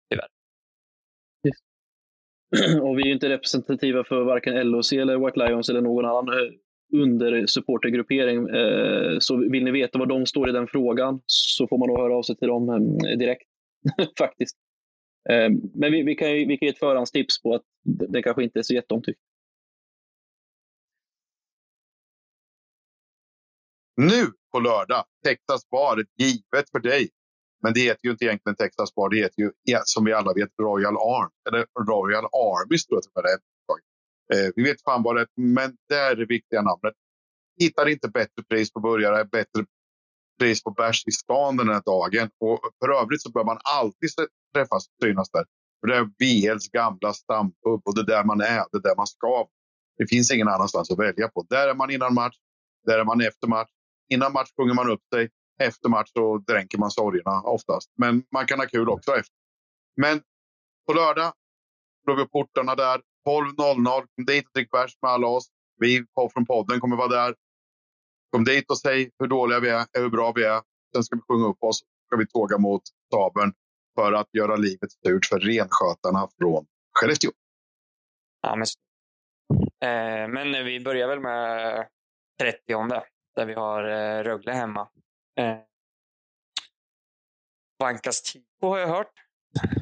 [0.10, 0.30] Tyvärr.
[2.82, 6.52] Och vi är inte representativa för varken LOC eller White Lions eller någon annan eh,
[6.94, 8.50] under supportergruppering.
[8.50, 11.98] Eh, så vill ni veta var de står i den frågan så får man nog
[11.98, 13.48] höra av sig till dem eh, direkt
[14.18, 14.58] faktiskt.
[15.30, 18.44] Eh, men vi, vi, kan ju, vi kan ge ett förhandstips på att det kanske
[18.44, 19.20] inte är så jätteomtyckt.
[23.96, 27.10] Nu på lördag, Texas Bar, givet för dig.
[27.62, 29.52] Men det heter ju inte egentligen Texas Bar, det heter ju
[29.84, 33.40] som vi alla vet Royal Arm, eller Royal Army tror jag det är.
[34.34, 36.94] Eh, vi vet fan vad det är, men det är det viktiga namnet.
[37.60, 39.66] Hittar inte bättre pris på burgare, bättre
[40.40, 42.30] pris på bärs i stan den här dagen.
[42.40, 44.10] Och för övrigt så bör man alltid
[44.54, 45.46] träffas och synas där.
[45.80, 48.96] För det är BLs gamla stampub och det är där man är, det är där
[48.96, 49.48] man ska.
[49.98, 51.46] Det finns ingen annanstans att välja på.
[51.50, 52.36] Där är man innan match,
[52.86, 53.70] där är man efter match.
[54.14, 57.92] Innan match sjunger man upp sig, efter match så dränker man sorgerna oftast.
[57.98, 59.36] Men man kan ha kul också efter.
[60.02, 60.22] Men
[60.88, 61.34] på lördag
[62.04, 63.02] slår vi upp portarna där.
[63.28, 64.08] 12.00.
[64.16, 65.50] Kom dit och drick bärs med alla oss.
[65.80, 67.36] Vi från podden kommer vara där.
[68.32, 70.62] Kom dit och säg hur dåliga vi är, hur bra vi är.
[70.94, 71.80] Sen ska vi sjunga upp oss.
[72.08, 73.54] ska vi tåga mot staben
[73.96, 77.32] för att göra livet surt för renskötarna från Skellefteå.
[78.42, 78.66] Ja, men,
[79.90, 81.88] eh, men vi börjar väl med
[82.40, 82.60] 30
[83.36, 84.90] där vi har eh, Rögle hemma.
[85.40, 85.58] Eh,
[87.80, 89.14] Vankas tifo har jag hört.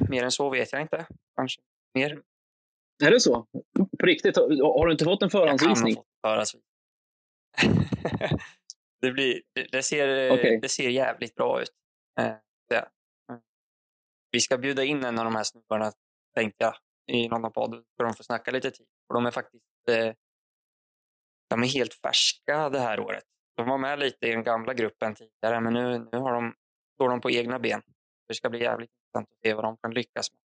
[0.08, 1.06] Mer än så vet jag inte.
[1.36, 1.60] Kanske
[1.94, 2.22] mer.
[3.04, 3.46] Är det så?
[3.98, 4.36] På riktigt?
[4.36, 5.96] Har du inte fått en förhandsvisning?
[6.22, 6.46] Jag
[9.00, 10.56] det, blir, det, ser, okay.
[10.56, 11.70] det ser jävligt bra ut.
[12.20, 12.32] Eh,
[12.68, 12.88] det.
[14.30, 15.92] Vi ska bjuda in en av de här snubbarna,
[16.36, 16.74] tänkte jag,
[17.16, 18.86] i någon podd för de får snacka lite tid.
[19.06, 20.12] För de är faktiskt eh,
[21.48, 23.24] de är helt färska det här året.
[23.56, 26.54] De var med lite i den gamla gruppen tidigare, men nu, nu har de,
[26.94, 27.82] står de på egna ben.
[28.28, 30.40] Det ska bli jävligt intressant att se vad de kan lyckas med.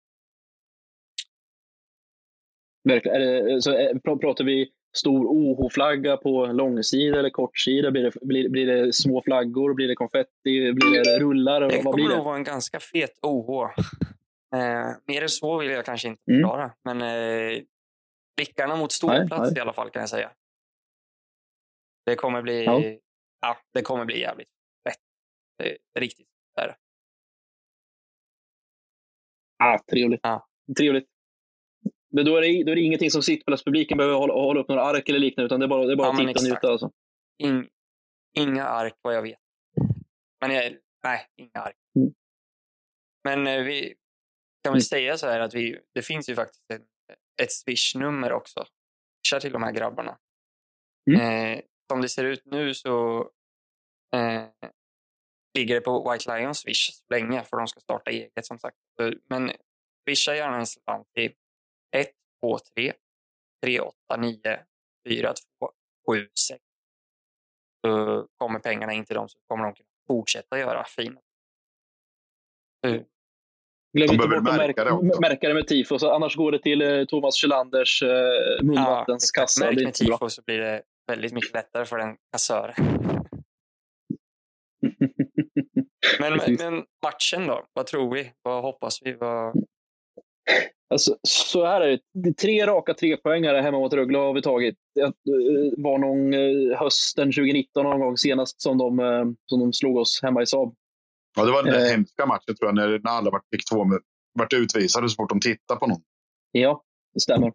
[2.84, 3.62] Verkligen.
[3.62, 7.90] Så är, pratar vi stor OH-flagga på långsida eller kortsida?
[7.90, 9.74] Blir det, blir, blir det små flaggor?
[9.74, 10.72] Blir det konfetti?
[10.72, 11.60] Blir det rullar?
[11.60, 13.62] Det kommer nog vara en ganska fet OH.
[14.54, 16.98] Eh, mer än så vill jag kanske inte förklara, mm.
[16.98, 17.62] men eh,
[18.36, 20.30] blickarna mot ståplats i alla fall kan jag säga.
[22.06, 22.82] Det kommer bli, ja.
[23.40, 24.48] ja det kommer bli jävligt
[25.60, 26.28] är riktigt.
[26.56, 26.76] Där.
[29.58, 30.20] Ah, trevligt.
[30.22, 30.48] Ja.
[30.78, 31.08] Trevligt.
[32.12, 34.82] Men då är, det, då är det ingenting som sittplatspubliken behöver hålla, hålla upp några
[34.82, 36.68] ark eller liknande, utan det är bara, det är bara ja, att titta och njuta.
[36.68, 36.90] Alltså.
[37.38, 37.68] In,
[38.38, 39.38] inga ark vad jag vet.
[40.40, 41.76] Men jag, nej, inga ark.
[41.96, 42.14] Mm.
[43.24, 43.94] Men eh, vi
[44.62, 44.80] kan väl mm.
[44.80, 46.82] säga så här att vi, det finns ju faktiskt ett,
[47.42, 48.66] ett swish-nummer också.
[49.28, 50.18] Kör till de här grabbarna.
[51.10, 51.20] Mm.
[51.20, 53.20] Eh, som det ser ut nu så
[54.16, 54.44] eh,
[55.58, 58.76] ligger det på White Lions Swish länge, för de ska starta eget som sagt.
[59.28, 59.52] Men
[60.08, 61.32] swisha gärna en slant till
[61.96, 62.08] 1,
[62.42, 62.92] 2, 3,
[63.64, 64.60] 3, 8, 9,
[65.08, 65.70] 4, 2,
[66.08, 66.60] 7, 6.
[67.86, 71.20] Så kommer pengarna in till dem så kommer de kunna fortsätta göra fina.
[72.86, 73.04] Mm.
[73.92, 76.82] Glöm inte bort att märka det, märka det med tifo, så annars går det till
[76.82, 79.66] eh, Thomas Kjellanders eh, munvattenskassa.
[79.66, 82.74] Ja, med tifo så blir det väldigt mycket lättare för den kassören.
[86.20, 87.66] men, men, matchen då?
[87.72, 88.32] Vad tror vi?
[88.42, 89.12] Vad hoppas vi?
[89.12, 89.54] Vad...
[90.90, 92.32] Alltså, så här är det.
[92.32, 94.74] Tre raka trepoängare hemma mot Rögle har vi tagit.
[94.94, 95.10] Det eh,
[95.76, 100.20] var någon eh, hösten 2019 någon gång senast som de, eh, som de slog oss
[100.22, 100.74] hemma i Saab.
[101.36, 101.90] Ja, det var den eh.
[101.90, 103.86] hemska matchen tror jag, när, när alla fick två,
[104.34, 106.02] vart utvisade så fort de tittade på någon.
[106.52, 106.82] Ja,
[107.14, 107.52] det stämmer.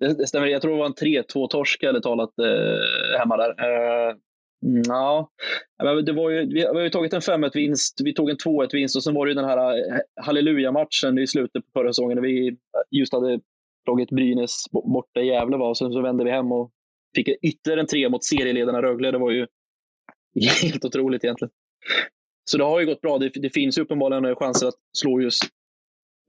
[0.00, 0.46] Det, det stämmer.
[0.46, 3.50] Jag tror det var en 3-2-torsk eller talat eh, hemma där.
[3.50, 4.16] Eh,
[4.66, 5.30] Mm, ja,
[6.04, 9.14] det var ju, vi har ju tagit en 5-1-vinst, vi tog en 2-1-vinst och sen
[9.14, 12.56] var det ju den här eh, halleluja-matchen i slutet på förra säsongen när vi
[12.90, 13.40] just hade
[13.84, 15.56] slagit Brynäs borta i Gävle.
[15.56, 15.68] Va?
[15.68, 16.70] Och sen så vände vi hem och
[17.14, 19.10] fick ytterligare en tre mot serieledarna Rögle.
[19.10, 19.46] Det var ju
[20.62, 21.50] helt otroligt egentligen.
[22.50, 23.18] Så det har ju gått bra.
[23.18, 25.42] Det, det finns uppenbarligen chanser att slå just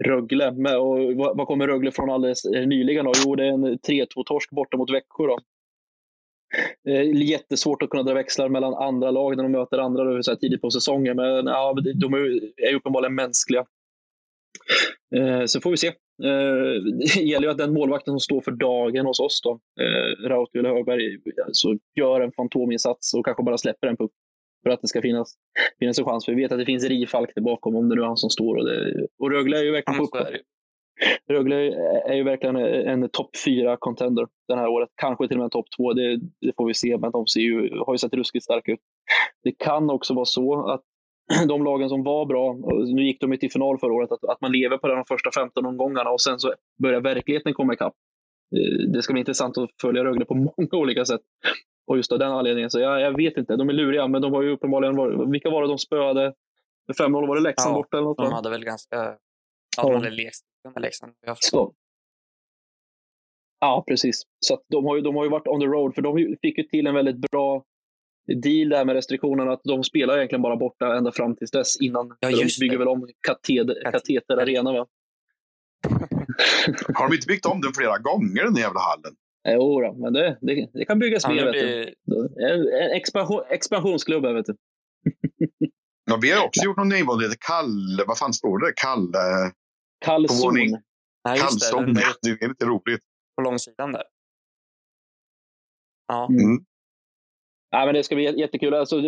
[0.04, 0.52] Rögle.
[0.52, 3.06] Men, och vad kommer Rögle från alldeles eh, nyligen?
[3.06, 3.12] Då?
[3.26, 5.28] Jo, det är en 3-2-torsk borta mot Växjö.
[5.28, 5.40] Då.
[6.88, 10.36] Eh, jättesvårt att kunna dra växlar mellan andra lag när de möter andra så här
[10.36, 11.16] tidigt på säsongen.
[11.16, 12.14] Men ja, de
[12.58, 13.66] är uppenbarligen mänskliga.
[15.16, 15.88] Eh, så får vi se.
[16.24, 20.28] Eh, det gäller ju att den målvakten som står för dagen hos oss, då, eh,
[20.30, 24.12] Rautio Högberg, alltså, gör en fantominsats och kanske bara släpper en puck
[24.64, 25.34] för att det ska finnas,
[25.80, 26.26] finnas en chans.
[26.26, 28.30] För vi vet att det finns Rifalk där bakom om det nu är han som
[28.30, 28.56] står.
[28.56, 30.28] Och, det, och Rögle är ju verkligen på,
[31.28, 31.56] Rögle
[32.06, 34.90] är ju verkligen en topp fyra contender det här året.
[34.96, 36.98] Kanske till och med en topp två, det, det, får vi se.
[36.98, 38.80] Men de ser ju, har ju sett ruskigt starka ut.
[39.44, 40.82] Det kan också vara så att
[41.48, 42.58] de lagen som var bra,
[42.96, 45.32] nu gick de ju till final förra året, att, att man lever på de första
[45.32, 47.94] 15 omgångarna och sen så börjar verkligheten komma ikapp.
[48.56, 51.22] Eh, det ska bli intressant att följa Rögle på många olika sätt.
[51.88, 54.32] Och just av den anledningen, så jag, jag vet inte, de är luriga, men de
[54.32, 56.34] var ju uppenbarligen, var, vilka var det de spöade?
[57.00, 58.18] 5-0, var det Leksand ja, borta eller något?
[58.18, 59.16] De hade väl ganska,
[59.78, 60.40] ja, hade lekt
[60.74, 61.14] med Leksand.
[61.40, 61.74] Så.
[63.60, 64.24] Ja, precis.
[64.40, 66.64] Så de, har ju, de har ju varit on the road, för de fick ju
[66.64, 67.64] till en väldigt bra
[68.28, 72.18] deal där med restriktionerna att de spelar egentligen bara borta ända fram tills dess innan.
[72.20, 72.78] Ja, de bygger det.
[72.78, 74.88] väl om Kateter, Kateter Arena va?
[76.94, 79.16] har de inte byggt om den flera gånger den jävla hallen?
[79.48, 81.52] Jo, då, men det, det, det kan byggas ja, mer.
[81.52, 81.94] Blir...
[82.52, 84.56] En expansion, expansionsklubb vet du.
[86.06, 88.74] ja, vi har också gjort någon nivå, det heter Kalle, vad fan står det?
[88.76, 89.52] Kalle...
[90.00, 90.56] Kallzon.
[91.24, 93.02] Kallzon, det, det är lite roligt.
[93.36, 94.04] På långsidan där.
[96.08, 96.28] Ja.
[96.30, 96.66] Mm.
[97.72, 98.74] Nej, men det ska bli jättekul.
[98.74, 99.02] Alltså,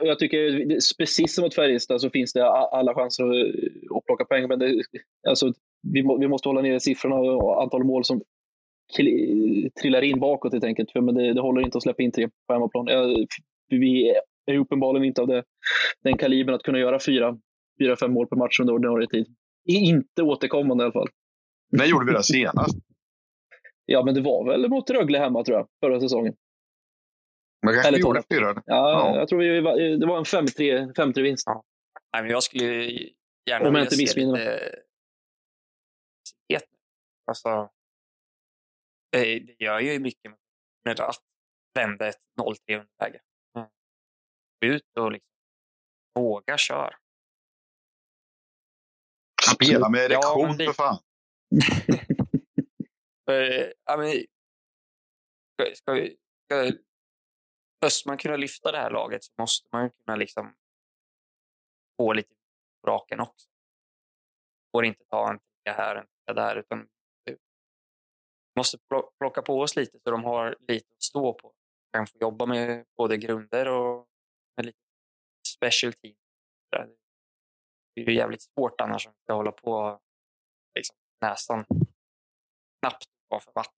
[0.00, 0.66] jag tycker,
[0.98, 3.24] precis som mot Färjestad så finns det alla chanser
[3.96, 4.48] att plocka poäng.
[4.48, 4.82] Men det,
[5.28, 8.22] alltså, vi, må, vi måste hålla nere siffrorna och antal mål som
[9.80, 10.90] trillar in bakåt helt enkelt.
[10.90, 12.86] För men det, det håller inte att släppa in tre på hemmaplan.
[13.68, 14.14] Vi
[14.46, 15.44] är uppenbarligen inte av det,
[16.02, 17.38] den kalibern att kunna göra fyra,
[17.80, 19.26] fyra, fem mål per match under ordinarie tid.
[19.68, 21.08] Inte återkommande i alla fall.
[21.70, 22.76] När gjorde vi det senast?
[23.84, 26.34] ja, men det var väl mot Rögle hemma tror jag, förra säsongen.
[27.62, 28.54] Men kanske Eller vi gjorde fyra?
[28.54, 31.46] Ja, ja, jag tror vi, det var en 5-3 vinst.
[31.46, 31.64] Ja.
[32.12, 32.64] Nej, men jag skulle
[33.50, 34.70] gärna Om jag inte missminner mig.
[37.28, 37.70] Alltså,
[39.12, 40.32] det gör ju mycket
[40.84, 41.16] med att
[41.74, 43.20] vända ett 0-3 underläge.
[43.56, 43.68] Mm.
[44.64, 45.30] Ut och liksom
[46.14, 46.96] våga köra.
[49.54, 50.98] Spela med erektion ja, för fan.
[53.24, 54.12] för, ja, men,
[55.52, 56.08] ska, ska,
[56.44, 56.72] ska
[57.86, 60.54] Östman kunna lyfta det här laget så måste man kunna liksom
[61.96, 62.34] få lite
[62.82, 63.48] på raken också.
[64.72, 66.88] Får inte ta en ticka här, en ticka där, utan
[68.58, 68.78] måste
[69.18, 71.52] plocka på oss lite så de har lite att stå på.
[71.92, 74.06] Kan få jobba med både grunder och
[74.56, 74.78] med lite
[75.56, 76.16] special team.
[78.04, 79.98] Det är ju jävligt svårt annars om vi ska hålla på
[80.74, 81.64] liksom, nästan
[82.80, 83.04] knappt
[83.44, 83.72] för vatten.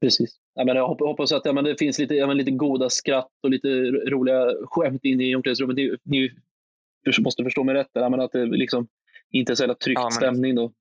[0.00, 0.40] Precis.
[0.54, 3.30] Ja, men jag hoppas att ja, men det finns lite, ja, men lite goda skratt
[3.42, 5.76] och lite roliga skämt in i omklädningsrummet.
[5.76, 6.30] Ni, ni
[7.20, 8.88] måste förstå mig rätt, ja, men att det liksom
[9.30, 10.72] inte är så jävla tryckt ja, stämning då.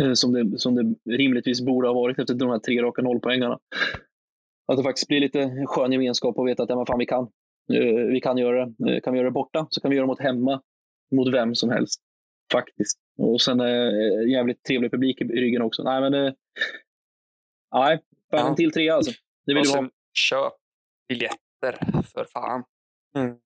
[0.00, 3.58] Eh, som det, som det rimligtvis borde ha varit efter de här tre raka nollpoängarna.
[4.66, 7.30] Att det faktiskt blir lite skön gemenskap och veta att ja, men fan, vi kan.
[7.74, 8.94] Eh, vi kan göra det.
[8.94, 10.62] Eh, kan vi göra det borta så kan vi göra det mot hemma.
[11.10, 12.02] Mot vem som helst.
[12.52, 12.98] Faktiskt.
[13.18, 15.82] Och sen eh, jävligt trevlig publik i ryggen också.
[15.82, 16.34] Nej, men det,
[17.74, 18.48] nej, Fan, ja.
[18.48, 19.12] en till trea alltså.
[19.46, 19.90] Det vill och ha.
[20.12, 20.52] Köp
[21.08, 22.64] biljetter för fan.
[23.16, 23.38] Mm.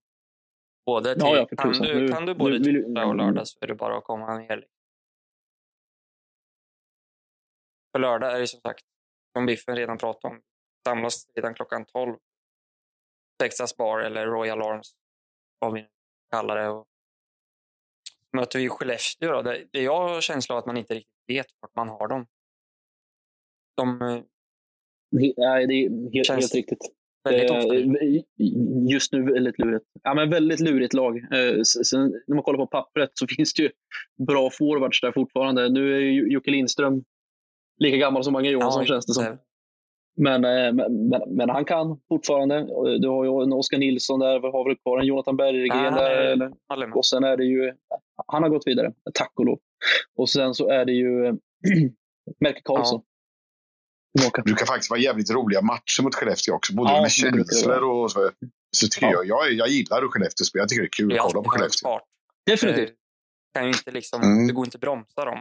[0.86, 3.58] Både till, ja, ja, kan, du, nu, kan du både nu, torsdag och lördag så
[3.60, 4.66] är det bara att komma ner.
[7.92, 8.84] För lördag är det som sagt,
[9.32, 10.40] som Biffen redan pratade om,
[10.86, 12.16] samlas redan klockan 12.
[13.42, 14.92] Texas Bar eller Royal Arms,
[15.58, 15.86] vad vi
[16.30, 16.68] kallar det.
[16.68, 16.86] Och
[18.32, 21.46] möter vi Skellefteå då, det, det jag har känsla av att man inte riktigt vet
[21.60, 22.26] vart man har dem.
[23.76, 23.98] De
[25.36, 26.78] Nej, det är helt, helt riktigt.
[27.28, 28.22] Eh,
[28.92, 29.84] just nu väldigt lurigt.
[30.02, 31.16] Ja, men väldigt lurigt lag.
[31.16, 33.70] Eh, sen, när man kollar på pappret så finns det ju
[34.26, 35.68] bra forwards där fortfarande.
[35.68, 36.00] Nu är
[36.32, 37.04] Jocke Lindström
[37.78, 39.38] lika gammal som Mange Johansson ja, känns det som.
[40.16, 42.60] Men, eh, men, men, men, han kan fortfarande.
[42.98, 45.90] Du har ju en Oskar Nilsson där, vi har väl kvar en Jonathan Berggren ja,
[45.90, 46.96] där.
[46.96, 47.72] Och sen är det ju,
[48.26, 49.58] han har gått vidare, tack och lov.
[50.16, 51.12] Och sen så är det ju
[52.40, 53.02] Melker Karlsson.
[54.34, 56.74] Det brukar faktiskt vara jävligt roliga matcher mot Skellefteå också.
[56.74, 58.30] Både ja, med känslor och så.
[58.76, 59.12] Så tycker ja.
[59.12, 60.60] jag, jag, jag gillar Skellefteå spel.
[60.60, 62.00] Jag tycker det är kul att kolla på Skellefteå.
[62.46, 62.88] Definitivt.
[62.88, 62.94] Det,
[63.60, 64.46] kan ju inte liksom, mm.
[64.46, 65.38] det går inte att bromsa dem.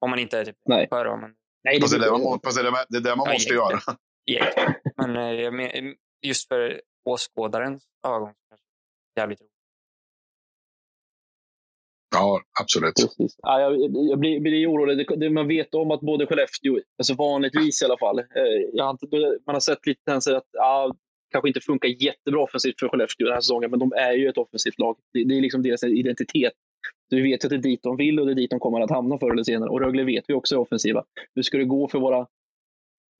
[0.00, 0.88] Om man inte är typ Nej.
[0.88, 1.20] för dem.
[1.20, 1.34] Men...
[1.64, 3.80] Nej, det, det, man, det är det, det, är det man måste göra.
[4.24, 8.32] Ja, men just för åskådarens ögon.
[9.16, 9.52] Jävligt roligt.
[12.14, 12.94] Ja, absolut.
[12.94, 13.36] Precis.
[13.42, 14.98] Ja, jag, jag blir, blir orolig.
[14.98, 19.46] Det, det, man vet om att både Skellefteå, alltså vanligtvis i alla fall, eh, har,
[19.46, 20.94] man har sett lite tendenser att ja,
[21.30, 24.38] kanske inte funkar jättebra offensivt för Skellefteå den här säsongen, men de är ju ett
[24.38, 24.96] offensivt lag.
[25.12, 26.52] Det, det är liksom deras identitet.
[27.12, 28.80] Så vi vet att det är dit de vill och det är dit de kommer
[28.80, 29.70] att hamna förr eller senare.
[29.70, 31.04] Och Rögle vet vi också är offensiva.
[31.34, 32.26] Hur ska det gå för våra,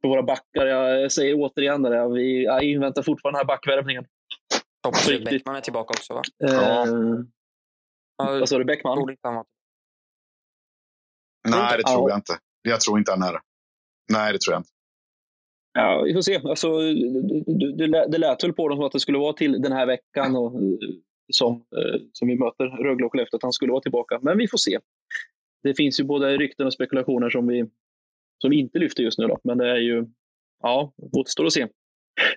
[0.00, 0.66] för våra backar?
[0.66, 4.04] Jag säger återigen, där, vi jag inväntar fortfarande den här backvärvningen.
[4.84, 6.22] Hoppas Bäckman är tillbaka också, va?
[6.44, 6.54] Eh,
[8.16, 8.38] ja.
[8.38, 9.16] Vad sa du, Bäckman?
[11.48, 12.38] Nej, det tror jag inte.
[12.62, 13.40] Jag tror inte han är det.
[14.12, 14.70] Nej, det tror jag inte.
[15.72, 16.40] Ja, vi får se.
[16.44, 16.78] Alltså,
[17.76, 20.36] det, det lät väl på dem som att det skulle vara till den här veckan
[20.36, 20.52] och,
[21.32, 24.18] som, eh, som vi möter Rögle och Skellefteå, att han skulle vara tillbaka.
[24.22, 24.78] Men vi får se.
[25.62, 27.64] Det finns ju både rykten och spekulationer som vi,
[28.38, 29.26] som vi inte lyfter just nu.
[29.26, 29.38] Då.
[29.44, 30.06] Men det är ju,
[30.62, 31.68] ja, återstår att se.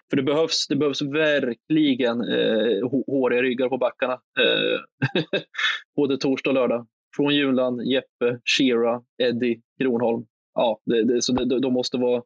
[0.10, 4.14] För det behövs, det behövs verkligen eh, håriga ryggar på backarna.
[4.14, 5.10] Eh,
[5.96, 6.88] både torsdag och lördag.
[7.16, 10.26] Från Junland, Jeppe, Shira, Eddie, Kronholm.
[10.54, 12.24] Ja, det, det, så det, de måste vara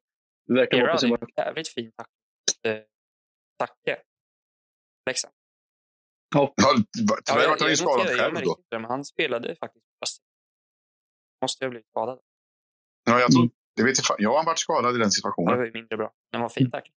[0.47, 1.29] verkligen vara på sin mark.
[1.37, 2.07] Jävligt fin tack.
[2.63, 2.81] Eh,
[3.57, 4.01] tacke.
[5.05, 5.33] Leksand.
[6.35, 6.53] Ja.
[7.25, 8.57] Tyvärr vart han ju skadad själv då.
[8.71, 10.21] Men han spelade faktiskt fast.
[11.41, 12.19] Måste ha blivit skadad.
[13.05, 13.51] Ja, jag tror, mm.
[13.75, 15.57] det vet jag, jag har varit skadad i den situationen.
[15.57, 16.11] Det var mindre bra.
[16.31, 16.91] Den var fin tack.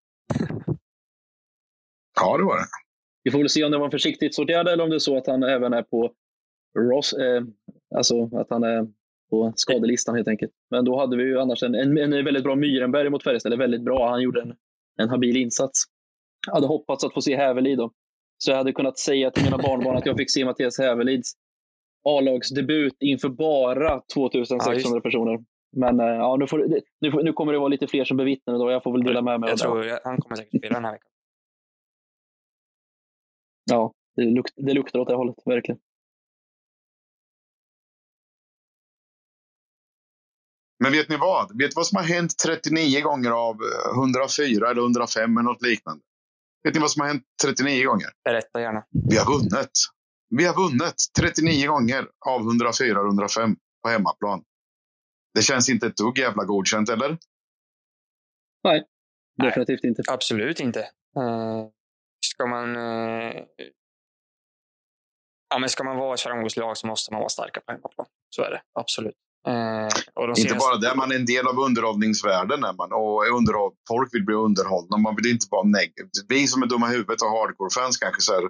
[2.19, 2.65] Ja, det var det.
[3.23, 5.27] Vi får väl se om det var en försiktighetsåtgärd eller om det är så att
[5.27, 6.13] han även är på
[6.77, 7.43] Ross, eh,
[7.95, 8.87] alltså att han är
[9.29, 10.51] på skadelistan helt enkelt.
[10.69, 13.57] Men då hade vi ju annars en, en, en väldigt bra Myrenberg mot Färjestad.
[13.57, 14.09] Väldigt bra.
[14.09, 14.55] Han gjorde en,
[15.01, 15.83] en habil insats.
[16.47, 17.91] Jag hade hoppats att få se Hävelid då.
[18.43, 21.33] Så jag hade kunnat säga till mina barnbarn att jag fick se Mattias Hävelids
[22.03, 25.39] A-lagsdebut inför bara 2600 ja, personer.
[25.77, 26.57] Men eh, ja, nu, får,
[26.99, 28.71] nu, nu, kommer det vara lite fler som bevittnar då.
[28.71, 29.87] Jag får väl dela med mig jag av det.
[29.87, 31.11] Jag tror han kommer säkert spela den här veckan.
[33.71, 35.79] Ja, det, luk, det luktar åt det hållet, verkligen.
[40.79, 41.57] Men vet ni vad?
[41.57, 43.55] Vet ni vad som har hänt 39 gånger av
[43.95, 46.03] 104 eller 105 eller något liknande?
[46.63, 48.07] Vet ni vad som har hänt 39 gånger?
[48.23, 48.83] Berätta gärna.
[49.09, 49.71] Vi har vunnit.
[50.29, 54.43] Vi har vunnit 39 gånger av 104 och 105 på hemmaplan.
[55.33, 57.17] Det känns inte ett dugg jävla godkänt, eller?
[58.63, 58.83] Nej,
[59.37, 60.03] definitivt Nej, inte.
[60.11, 60.79] Absolut inte.
[60.79, 61.67] Uh,
[62.25, 62.75] ska man...
[62.75, 63.43] Uh,
[65.49, 68.07] ja, men ska man vara ett framgångslag så måste man vara starka på hemmaplan.
[68.29, 69.15] Så är det, absolut.
[69.47, 72.63] Eh, inte bara det, man är en del av underhållningsvärlden.
[72.63, 74.97] Är man, och underhåll, folk vill bli underhållna.
[74.97, 76.23] Man vill inte vara negativ.
[76.27, 78.43] Vi som är dumma i huvudet och hardcore-fans kanske så här,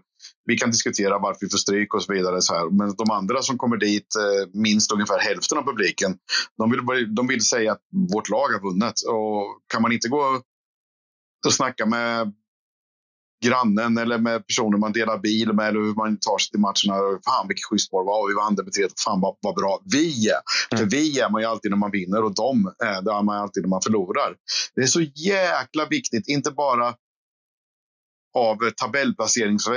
[0.45, 2.41] vi kan diskutera varför vi får stryk och så vidare.
[2.41, 2.69] Så här.
[2.69, 6.17] Men de andra som kommer dit, eh, minst ungefär hälften av publiken,
[6.57, 7.81] de vill, de vill säga att
[8.13, 8.97] vårt lag har vunnit.
[9.07, 10.41] Och kan man inte gå
[11.45, 12.33] och snacka med
[13.45, 17.19] grannen eller med personer man delar bil med eller hur man tar sig till matcherna.
[17.25, 18.27] Fan vilket schysst var det var.
[18.27, 20.41] Vi vann det med 3 Fan vad, vad bra vi är.
[20.71, 20.77] Mm.
[20.79, 23.37] För vi är man ju alltid när man vinner och de är det är man
[23.37, 24.35] alltid när man förlorar.
[24.75, 26.95] Det är så jäkla viktigt, inte bara
[28.37, 29.67] av tabellplacerings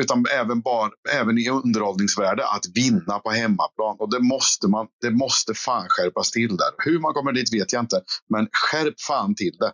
[0.00, 3.96] utan även, bara, även i underhållningsvärde att vinna på hemmaplan.
[3.98, 6.70] Och det måste man, det måste fan skärpas till där.
[6.78, 9.72] Hur man kommer dit vet jag inte, men skärp fan till det.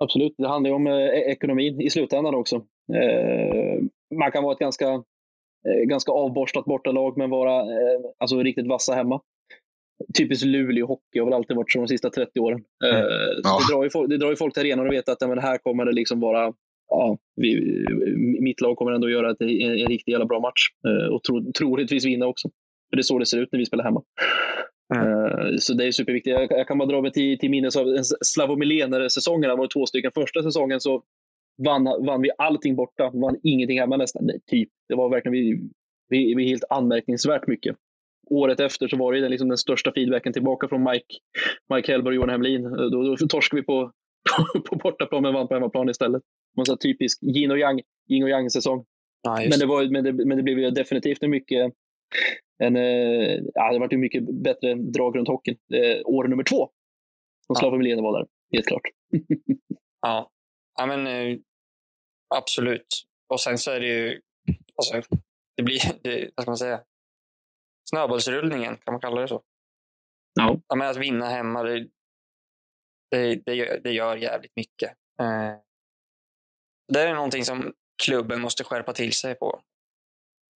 [0.00, 2.56] Absolut, det handlar ju om eh, ekonomin i slutändan också.
[2.94, 3.82] Eh,
[4.18, 4.88] man kan vara ett ganska,
[5.68, 7.64] eh, ganska avborstat bortalag men vara
[8.18, 9.20] alltså riktigt vassa hemma.
[10.18, 12.64] Typiskt Luleå hockey har väl alltid varit så de sista 30 åren.
[12.84, 12.96] Mm.
[13.42, 13.58] ja.
[13.58, 15.58] det, drar ju folk, det drar ju folk till arenan och vet att men här
[15.58, 16.52] kommer det liksom vara
[16.88, 17.84] ja, vi,
[18.40, 20.68] mitt lag kommer ändå göra ett, en, en riktigt jävla bra match
[21.10, 22.48] och tro, troligtvis vinna också.
[22.90, 24.02] För det är så det ser ut när vi spelar hemma.
[24.94, 25.58] Mm.
[25.58, 26.36] Så det är superviktigt.
[26.50, 27.86] Jag, kan bara dra mig till, till minnes av
[28.24, 29.50] Slavomir-säsongen.
[29.50, 30.10] Det var två stycken.
[30.14, 31.02] Första säsongen så
[31.64, 33.10] vann, vann vi allting borta.
[33.14, 34.26] Vann ingenting hemma nästan.
[34.26, 34.68] Nej, typ.
[34.88, 35.70] Det var verkligen vi,
[36.08, 37.76] vi, vi helt anmärkningsvärt mycket.
[38.30, 41.14] Året efter så var det liksom den största feedbacken tillbaka från Mike,
[41.74, 42.62] Mike Hellberg och Johan Hemlin.
[42.62, 43.92] Då, då torskade vi på,
[44.54, 46.22] på, på bortaplan men vann på hemmaplan istället.
[46.56, 47.80] Man sa typisk yin och yang,
[48.10, 48.84] yin och yang säsong.
[49.22, 51.72] Ja, men, det var, men, det, men det blev definitivt en mycket
[52.58, 55.58] en, eh, ja, det varit ju mycket bättre drag runt hockeyn.
[55.74, 56.70] Eh, år nummer två.
[57.48, 58.82] Och Slaven Milene var där, helt klart.
[60.00, 60.30] ja.
[60.78, 61.38] ja, men eh,
[62.34, 63.04] absolut.
[63.28, 64.20] Och sen så är det ju,
[64.76, 65.16] alltså,
[65.56, 66.82] det blir, det, vad ska man säga,
[67.90, 69.42] snöbollsrullningen, kan man kalla det så?
[70.34, 70.60] Ja.
[70.68, 71.88] ja men att vinna hemma, det,
[73.10, 74.90] det, det, gör, det gör jävligt mycket.
[75.20, 75.54] Eh,
[76.92, 79.60] det är någonting som klubben måste skärpa till sig på.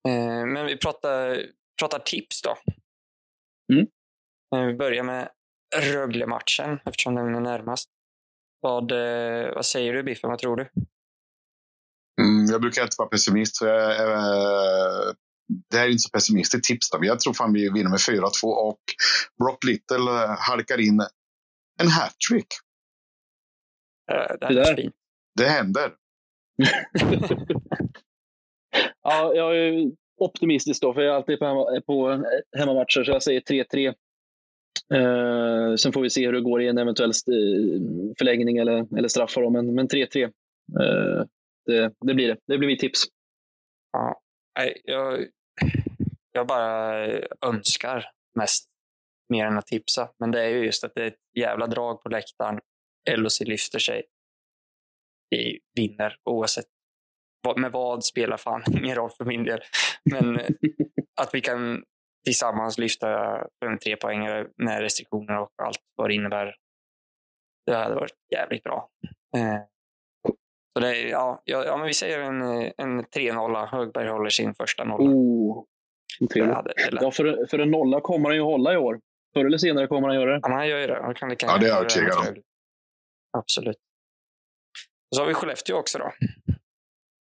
[0.08, 1.42] Eh, men vi pratar
[1.78, 2.58] pratar tips då.
[3.72, 3.86] Mm.
[4.54, 5.28] Eh, vi börjar med
[5.76, 7.88] Rögle-matchen eftersom den är närmast.
[8.60, 10.30] Vad, eh, vad säger du Biffen?
[10.30, 10.62] Vad tror du?
[12.20, 13.56] Mm, jag brukar inte vara pessimist.
[13.56, 15.12] Så jag, äh,
[15.70, 16.90] det här är inte så pessimistiskt tips.
[16.90, 16.98] Då.
[17.02, 18.80] Jag tror fan vi vinner med 4-2 och
[19.38, 21.00] Brock Little halkar in
[21.80, 22.46] en hattrick.
[24.10, 24.90] Äh, det,
[25.34, 25.94] det, händer.
[29.02, 29.54] ja, jag
[30.18, 32.24] optimistisk då, för jag är alltid på, hemma, på
[32.58, 33.94] hemmamatcher, så jag säger 3-3.
[34.94, 39.08] Eh, sen får vi se hur det går i en eventuell eh, förlängning eller, eller
[39.08, 39.42] straffar.
[39.42, 40.30] Då, men, men 3-3, eh,
[41.66, 42.36] det, det, blir det.
[42.46, 43.04] Det blir mitt tips.
[43.92, 44.20] Ja,
[44.84, 45.26] jag,
[46.32, 47.06] jag bara
[47.46, 48.04] önskar
[48.34, 48.68] mest
[49.28, 50.10] mer än att tipsa.
[50.18, 52.60] Men det är ju just att det är ett jävla drag på läktaren.
[53.10, 54.02] LHC lyfter sig.
[55.30, 56.66] Vi vinner oavsett
[57.56, 59.60] med vad spelar fan ingen roll för min del.
[60.10, 60.46] Men eh,
[61.20, 61.82] att vi kan
[62.24, 66.54] tillsammans lyfta en trepoängare med restriktioner och allt vad det innebär.
[67.66, 68.90] Det hade varit jävligt bra.
[69.36, 69.60] Eh,
[70.72, 72.42] så det är, ja, ja, men vi säger en,
[72.76, 73.66] en 3-0.
[73.66, 75.10] Högberg håller sin första nolla.
[75.10, 75.64] Oh,
[77.00, 79.00] ja, för, för en nolla kommer han ju hålla i år.
[79.34, 80.40] Förr eller senare kommer han göra det.
[80.42, 81.02] Ja, han gör ju det.
[81.02, 82.42] Han kan lika ja, det är jag övertygad om.
[83.38, 83.76] Absolut.
[85.10, 86.12] Och så har vi Skellefteå också då.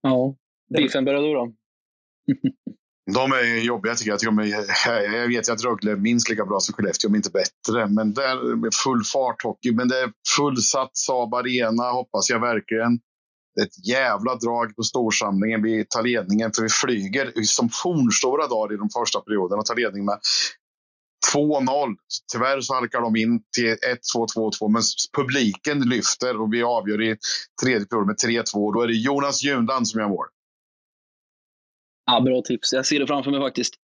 [0.03, 0.35] Ja.
[0.75, 1.53] Biffen börjar du då?
[3.15, 4.47] De är jobbiga tycker jag.
[4.47, 7.87] Jag, är, jag vet att Rögle är minst lika bra som Skellefteå, om inte bättre.
[7.87, 9.73] Men det är full fart hockey.
[9.73, 13.01] Men det är fullsatt Saab Arena, hoppas jag verkligen.
[13.55, 15.63] Det är ett jävla drag på storsamlingen.
[15.63, 19.77] Vi tar ledningen, för vi flyger som fornstora dagar i de första perioderna och tar
[19.77, 20.19] ledning med
[21.35, 21.97] 2-0.
[22.33, 24.83] Tyvärr så halkar de in till 1-2, 2-2, men
[25.17, 27.17] publiken lyfter och vi avgör i
[27.63, 28.73] tredje period med 3-2.
[28.75, 30.27] Då är det Jonas Junland som gör mål.
[32.07, 32.73] Ja, bra tips.
[32.73, 33.75] Jag ser det framför mig faktiskt.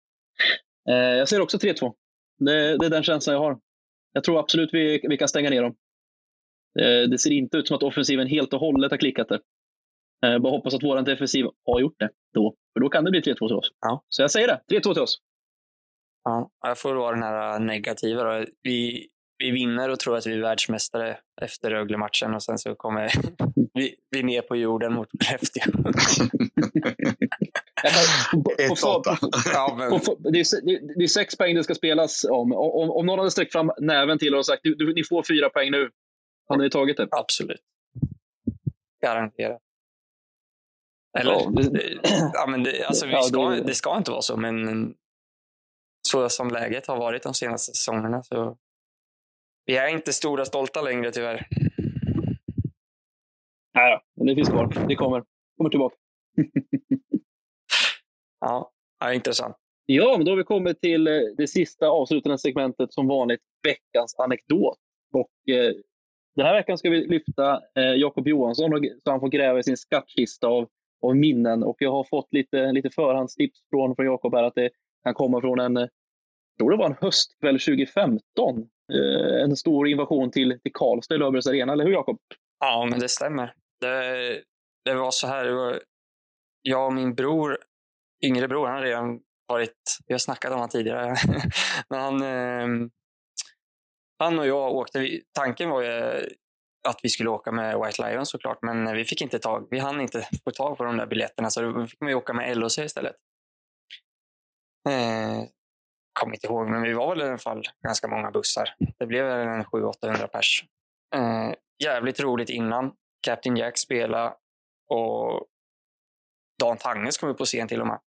[0.89, 1.93] Eh, jag ser också 3-2.
[2.39, 3.59] Det, det, är den känslan jag har.
[4.13, 5.75] Jag tror absolut vi, vi kan stänga ner dem.
[6.79, 9.39] Eh, det ser inte ut som att offensiven helt och hållet har klickat det.
[10.25, 12.55] Eh, bara hoppas att vår defensiv har gjort det då.
[12.73, 13.71] För då kan det bli 3-2 till oss.
[13.81, 14.05] Ja.
[14.09, 14.79] Så jag säger det.
[14.79, 15.17] 3-2 till oss.
[16.27, 18.23] Ja, jag får vara den här negativa.
[18.23, 18.45] Då.
[18.63, 19.07] Vi,
[19.37, 23.11] vi vinner och tror att vi är världsmästare efter Rögle-matchen och sen så kommer
[23.73, 25.63] vi, vi ner på jorden mot Skellefteå.
[30.19, 30.39] det,
[31.03, 32.51] är sex poäng det ska spelas om.
[32.51, 35.49] Om, om någon hade sträckt fram näven till och sagt du, du, ni får fyra
[35.49, 35.89] poäng nu,
[36.49, 37.07] hade ni tagit det?
[37.11, 37.61] Absolut.
[39.01, 39.61] Garanterat.
[41.19, 41.31] Eller?
[41.33, 41.99] Ja, det,
[42.33, 44.93] ja, men det, alltså, vi ska, det ska inte vara så, men
[46.07, 48.57] så som läget har varit de senaste säsongerna så
[49.65, 51.47] vi är inte stora stolta längre tyvärr.
[53.73, 54.87] Nej då, det finns kvar.
[54.87, 55.23] Det kommer.
[55.57, 55.95] kommer tillbaka.
[58.39, 59.55] ja, ja, intressant.
[59.85, 64.15] Ja, men då har vi kommit till eh, det sista avslutande segmentet som vanligt, veckans
[64.19, 64.77] anekdot.
[65.13, 65.73] Och, eh,
[66.35, 69.63] den här veckan ska vi lyfta eh, Jakob Johansson och, så han får gräva i
[69.63, 70.67] sin skattkista av,
[71.01, 71.63] av minnen.
[71.63, 74.69] Och jag har fått lite, lite förhandstips från, från Jakob här att det
[75.03, 75.87] kan komma från en, eh,
[76.57, 78.69] jag tror det var en höstkväll 2015.
[78.93, 82.17] Eh, en stor invasion till, till Karlstad i Löfbergs Arena, eller hur Jakob?
[82.59, 83.53] Ja, men det stämmer.
[83.81, 84.41] Det,
[84.85, 85.81] det var så här, var,
[86.61, 87.57] jag och min bror,
[88.25, 91.15] yngre bror, han har redan varit, vi har snackat om honom tidigare,
[91.89, 92.89] men han, eh,
[94.19, 96.23] han och jag åkte, tanken var ju eh,
[96.87, 100.01] att vi skulle åka med White Lion såklart, men vi fick inte tag, vi hann
[100.01, 103.15] inte få tag på de där biljetterna så då fick man åka med LOC istället.
[104.89, 105.43] Eh,
[106.19, 108.75] kommer inte ihåg, men vi var väl i alla fall ganska många bussar.
[108.99, 110.63] Det blev väl en 700-800 pers.
[111.15, 112.91] Eh, jävligt roligt innan.
[113.21, 114.33] Captain Jack spelade
[114.89, 115.47] och
[116.59, 117.99] Dan Tanges kom upp på scen till och med.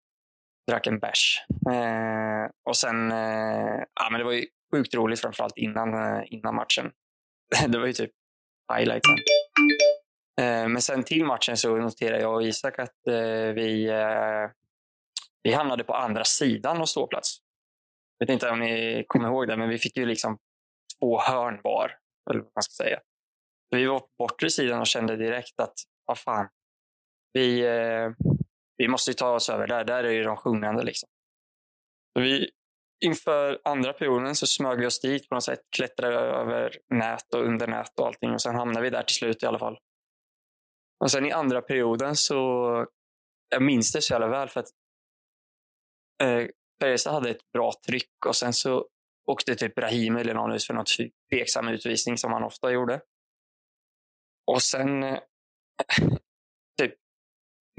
[0.70, 1.44] Drack en bärs.
[1.70, 6.54] Eh, och sen, eh, ja men det var ju sjukt roligt framförallt innan, eh, innan
[6.54, 6.92] matchen.
[7.68, 8.10] det var ju typ
[8.74, 9.16] highlighten.
[10.40, 14.50] Eh, men sen till matchen så noterade jag och Isak att eh, vi, eh,
[15.42, 17.38] vi hamnade på andra sidan av ståplats.
[18.18, 20.38] Jag vet inte om ni kommer ihåg det, men vi fick ju liksom
[20.98, 21.96] två hörn var.
[22.30, 23.00] Eller vad man ska säga.
[23.70, 25.74] Vi var på bortre sidan och kände direkt att,
[26.06, 26.48] vad fan,
[27.32, 28.10] vi, eh,
[28.76, 29.84] vi måste ta oss över där.
[29.84, 30.82] Där är ju de sjungande.
[30.82, 31.08] Liksom.
[32.12, 32.50] Så vi,
[33.04, 35.60] inför andra perioden så smög vi oss dit på något sätt.
[35.76, 38.30] Klättrade över nät och under nät och allting.
[38.30, 39.78] Och sen hamnade vi där till slut i alla fall.
[41.04, 42.36] Och sen i andra perioden så,
[43.48, 44.70] jag minns det så jävla väl för att
[46.22, 48.86] eh, hade ett bra tryck och sen så
[49.26, 50.90] åkte typ Brahim eller någon ut för något
[51.30, 53.00] tveksam utvisning som han ofta gjorde.
[54.46, 55.18] Och sen eh,
[56.80, 56.94] typ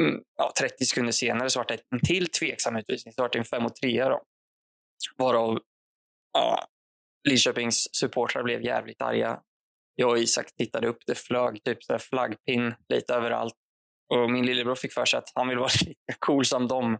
[0.01, 3.13] mm, ja, 30 sekunder senare så var det en till tveksam utvisning.
[3.13, 4.23] Så var det en 5 mot 3 då.
[5.17, 5.59] Varav
[6.33, 6.67] ja,
[7.29, 9.41] Linköpings supportrar blev jävligt arga.
[9.95, 10.97] Jag och Isak tittade upp.
[11.05, 13.55] Det flög typ så flaggpinn lite överallt.
[14.13, 16.97] Och min lillebror fick för sig att han vill vara lika cool som dem.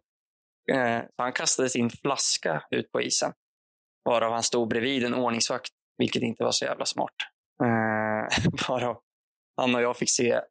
[0.71, 3.33] Eh, han kastade sin flaska ut på isen.
[4.05, 7.15] Varav han stod bredvid en ordningsvakt, vilket inte var så jävla smart.
[7.63, 9.01] Eh, varav
[9.57, 10.41] han och jag fick se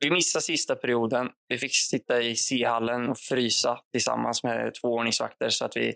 [0.00, 1.30] vi missade sista perioden.
[1.48, 5.94] Vi fick sitta i C-hallen och frysa tillsammans med två ordningsvakter så att vi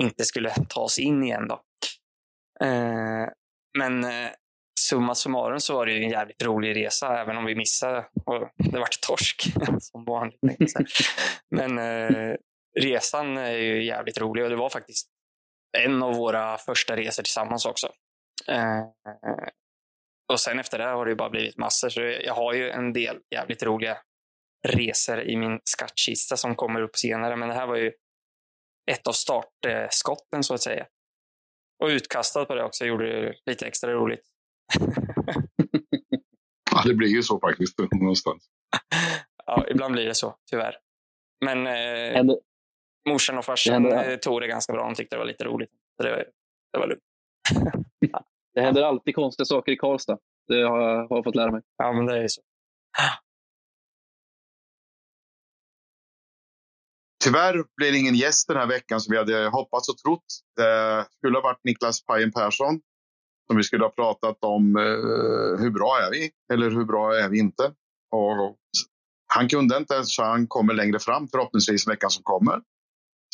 [0.00, 1.48] inte skulle ta oss in igen.
[1.48, 1.62] Då.
[2.66, 3.28] Eh,
[3.78, 4.30] men eh,
[4.80, 8.78] summa summarum så var det en jävligt rolig resa, även om vi missade och det
[8.78, 10.74] vart torsk som vanligt.
[11.50, 12.36] Men eh,
[12.80, 15.08] resan är ju jävligt rolig och det var faktiskt
[15.78, 17.86] en av våra första resor tillsammans också.
[18.48, 18.84] Eh,
[20.32, 21.88] och sen efter det har det bara blivit massor.
[21.88, 23.98] Så jag har ju en del jävligt roliga
[24.68, 27.36] resor i min skattkista som kommer upp senare.
[27.36, 27.92] Men det här var ju
[28.90, 30.86] ett av startskotten så att säga.
[31.82, 34.24] Och utkastad på det också gjorde det lite extra roligt.
[36.70, 38.48] ja, det blir ju så faktiskt någonstans.
[39.46, 40.76] ja, ibland blir det så, tyvärr.
[41.44, 42.34] Men eh,
[43.08, 44.84] morsan och farsan det tog det ganska bra.
[44.84, 45.70] De tyckte det var lite roligt.
[45.96, 46.24] Så det,
[46.72, 47.02] det var lugnt.
[48.54, 50.18] det händer alltid konstiga saker i Karlstad.
[50.48, 51.62] Det har jag, har jag fått lära mig.
[51.76, 52.42] Ja, men det är ju så.
[57.24, 60.24] Tyvärr blev det ingen gäst den här veckan som vi hade hoppats och trott.
[60.56, 62.80] Det skulle ha varit Niklas Pajen Persson
[63.46, 67.28] som vi skulle ha pratat om eh, hur bra är vi eller hur bra är
[67.28, 67.62] vi inte.
[68.10, 68.56] Och
[69.34, 72.60] han kunde inte så han kommer längre fram förhoppningsvis veckan som kommer.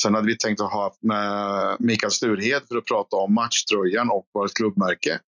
[0.03, 4.29] Sen hade vi tänkt att ha med Mikael Sturhed för att prata om matchtröjan och
[4.35, 5.21] vårt klubbmärke.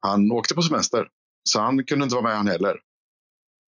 [0.00, 1.08] Han åkte på semester,
[1.44, 2.80] så han kunde inte vara med han heller.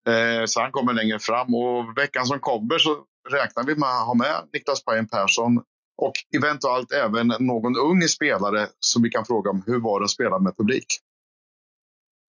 [0.08, 4.06] Eh, så han kommer längre fram och veckan som kommer så räknar vi med att
[4.06, 5.64] ha med Niklas Pajen Persson
[5.96, 10.10] och eventuellt även någon ung spelare som vi kan fråga om hur var det att
[10.10, 10.86] spela med publik.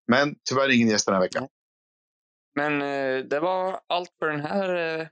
[0.07, 1.47] Men tyvärr ingen gäst den här veckan.
[2.55, 5.07] Men eh, det var allt för den här eh,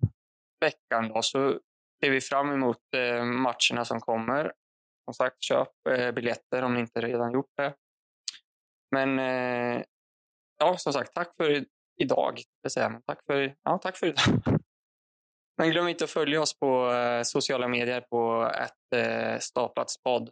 [0.61, 1.09] veckan.
[1.13, 1.21] Då.
[1.21, 1.59] Så
[2.03, 4.53] ser vi fram emot eh, matcherna som kommer.
[5.05, 7.73] Som sagt, köp eh, biljetter om ni inte redan gjort det.
[8.91, 9.83] Men eh,
[10.59, 11.65] ja, som sagt, tack för
[12.01, 12.41] idag.
[13.05, 14.43] Tack för, ja, tack för idag.
[15.57, 16.91] Men glöm inte att följa oss på
[17.23, 20.29] sociala medier på ett eh, staplatspodd.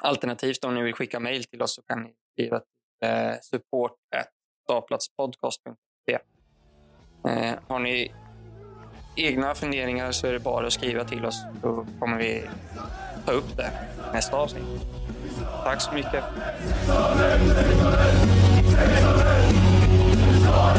[0.00, 3.96] Alternativt om ni vill skicka mejl till oss så kan ni skriva till eh, support
[4.64, 6.18] staplatspodcast.se.
[7.28, 8.12] Eh, har ni
[9.18, 11.42] egna funderingar så är det bara att skriva till oss.
[11.62, 12.42] Då kommer vi
[13.26, 13.70] ta upp det
[14.12, 14.64] nästa avsnitt.
[15.64, 16.24] Tack så mycket.
[20.44, 20.78] Skål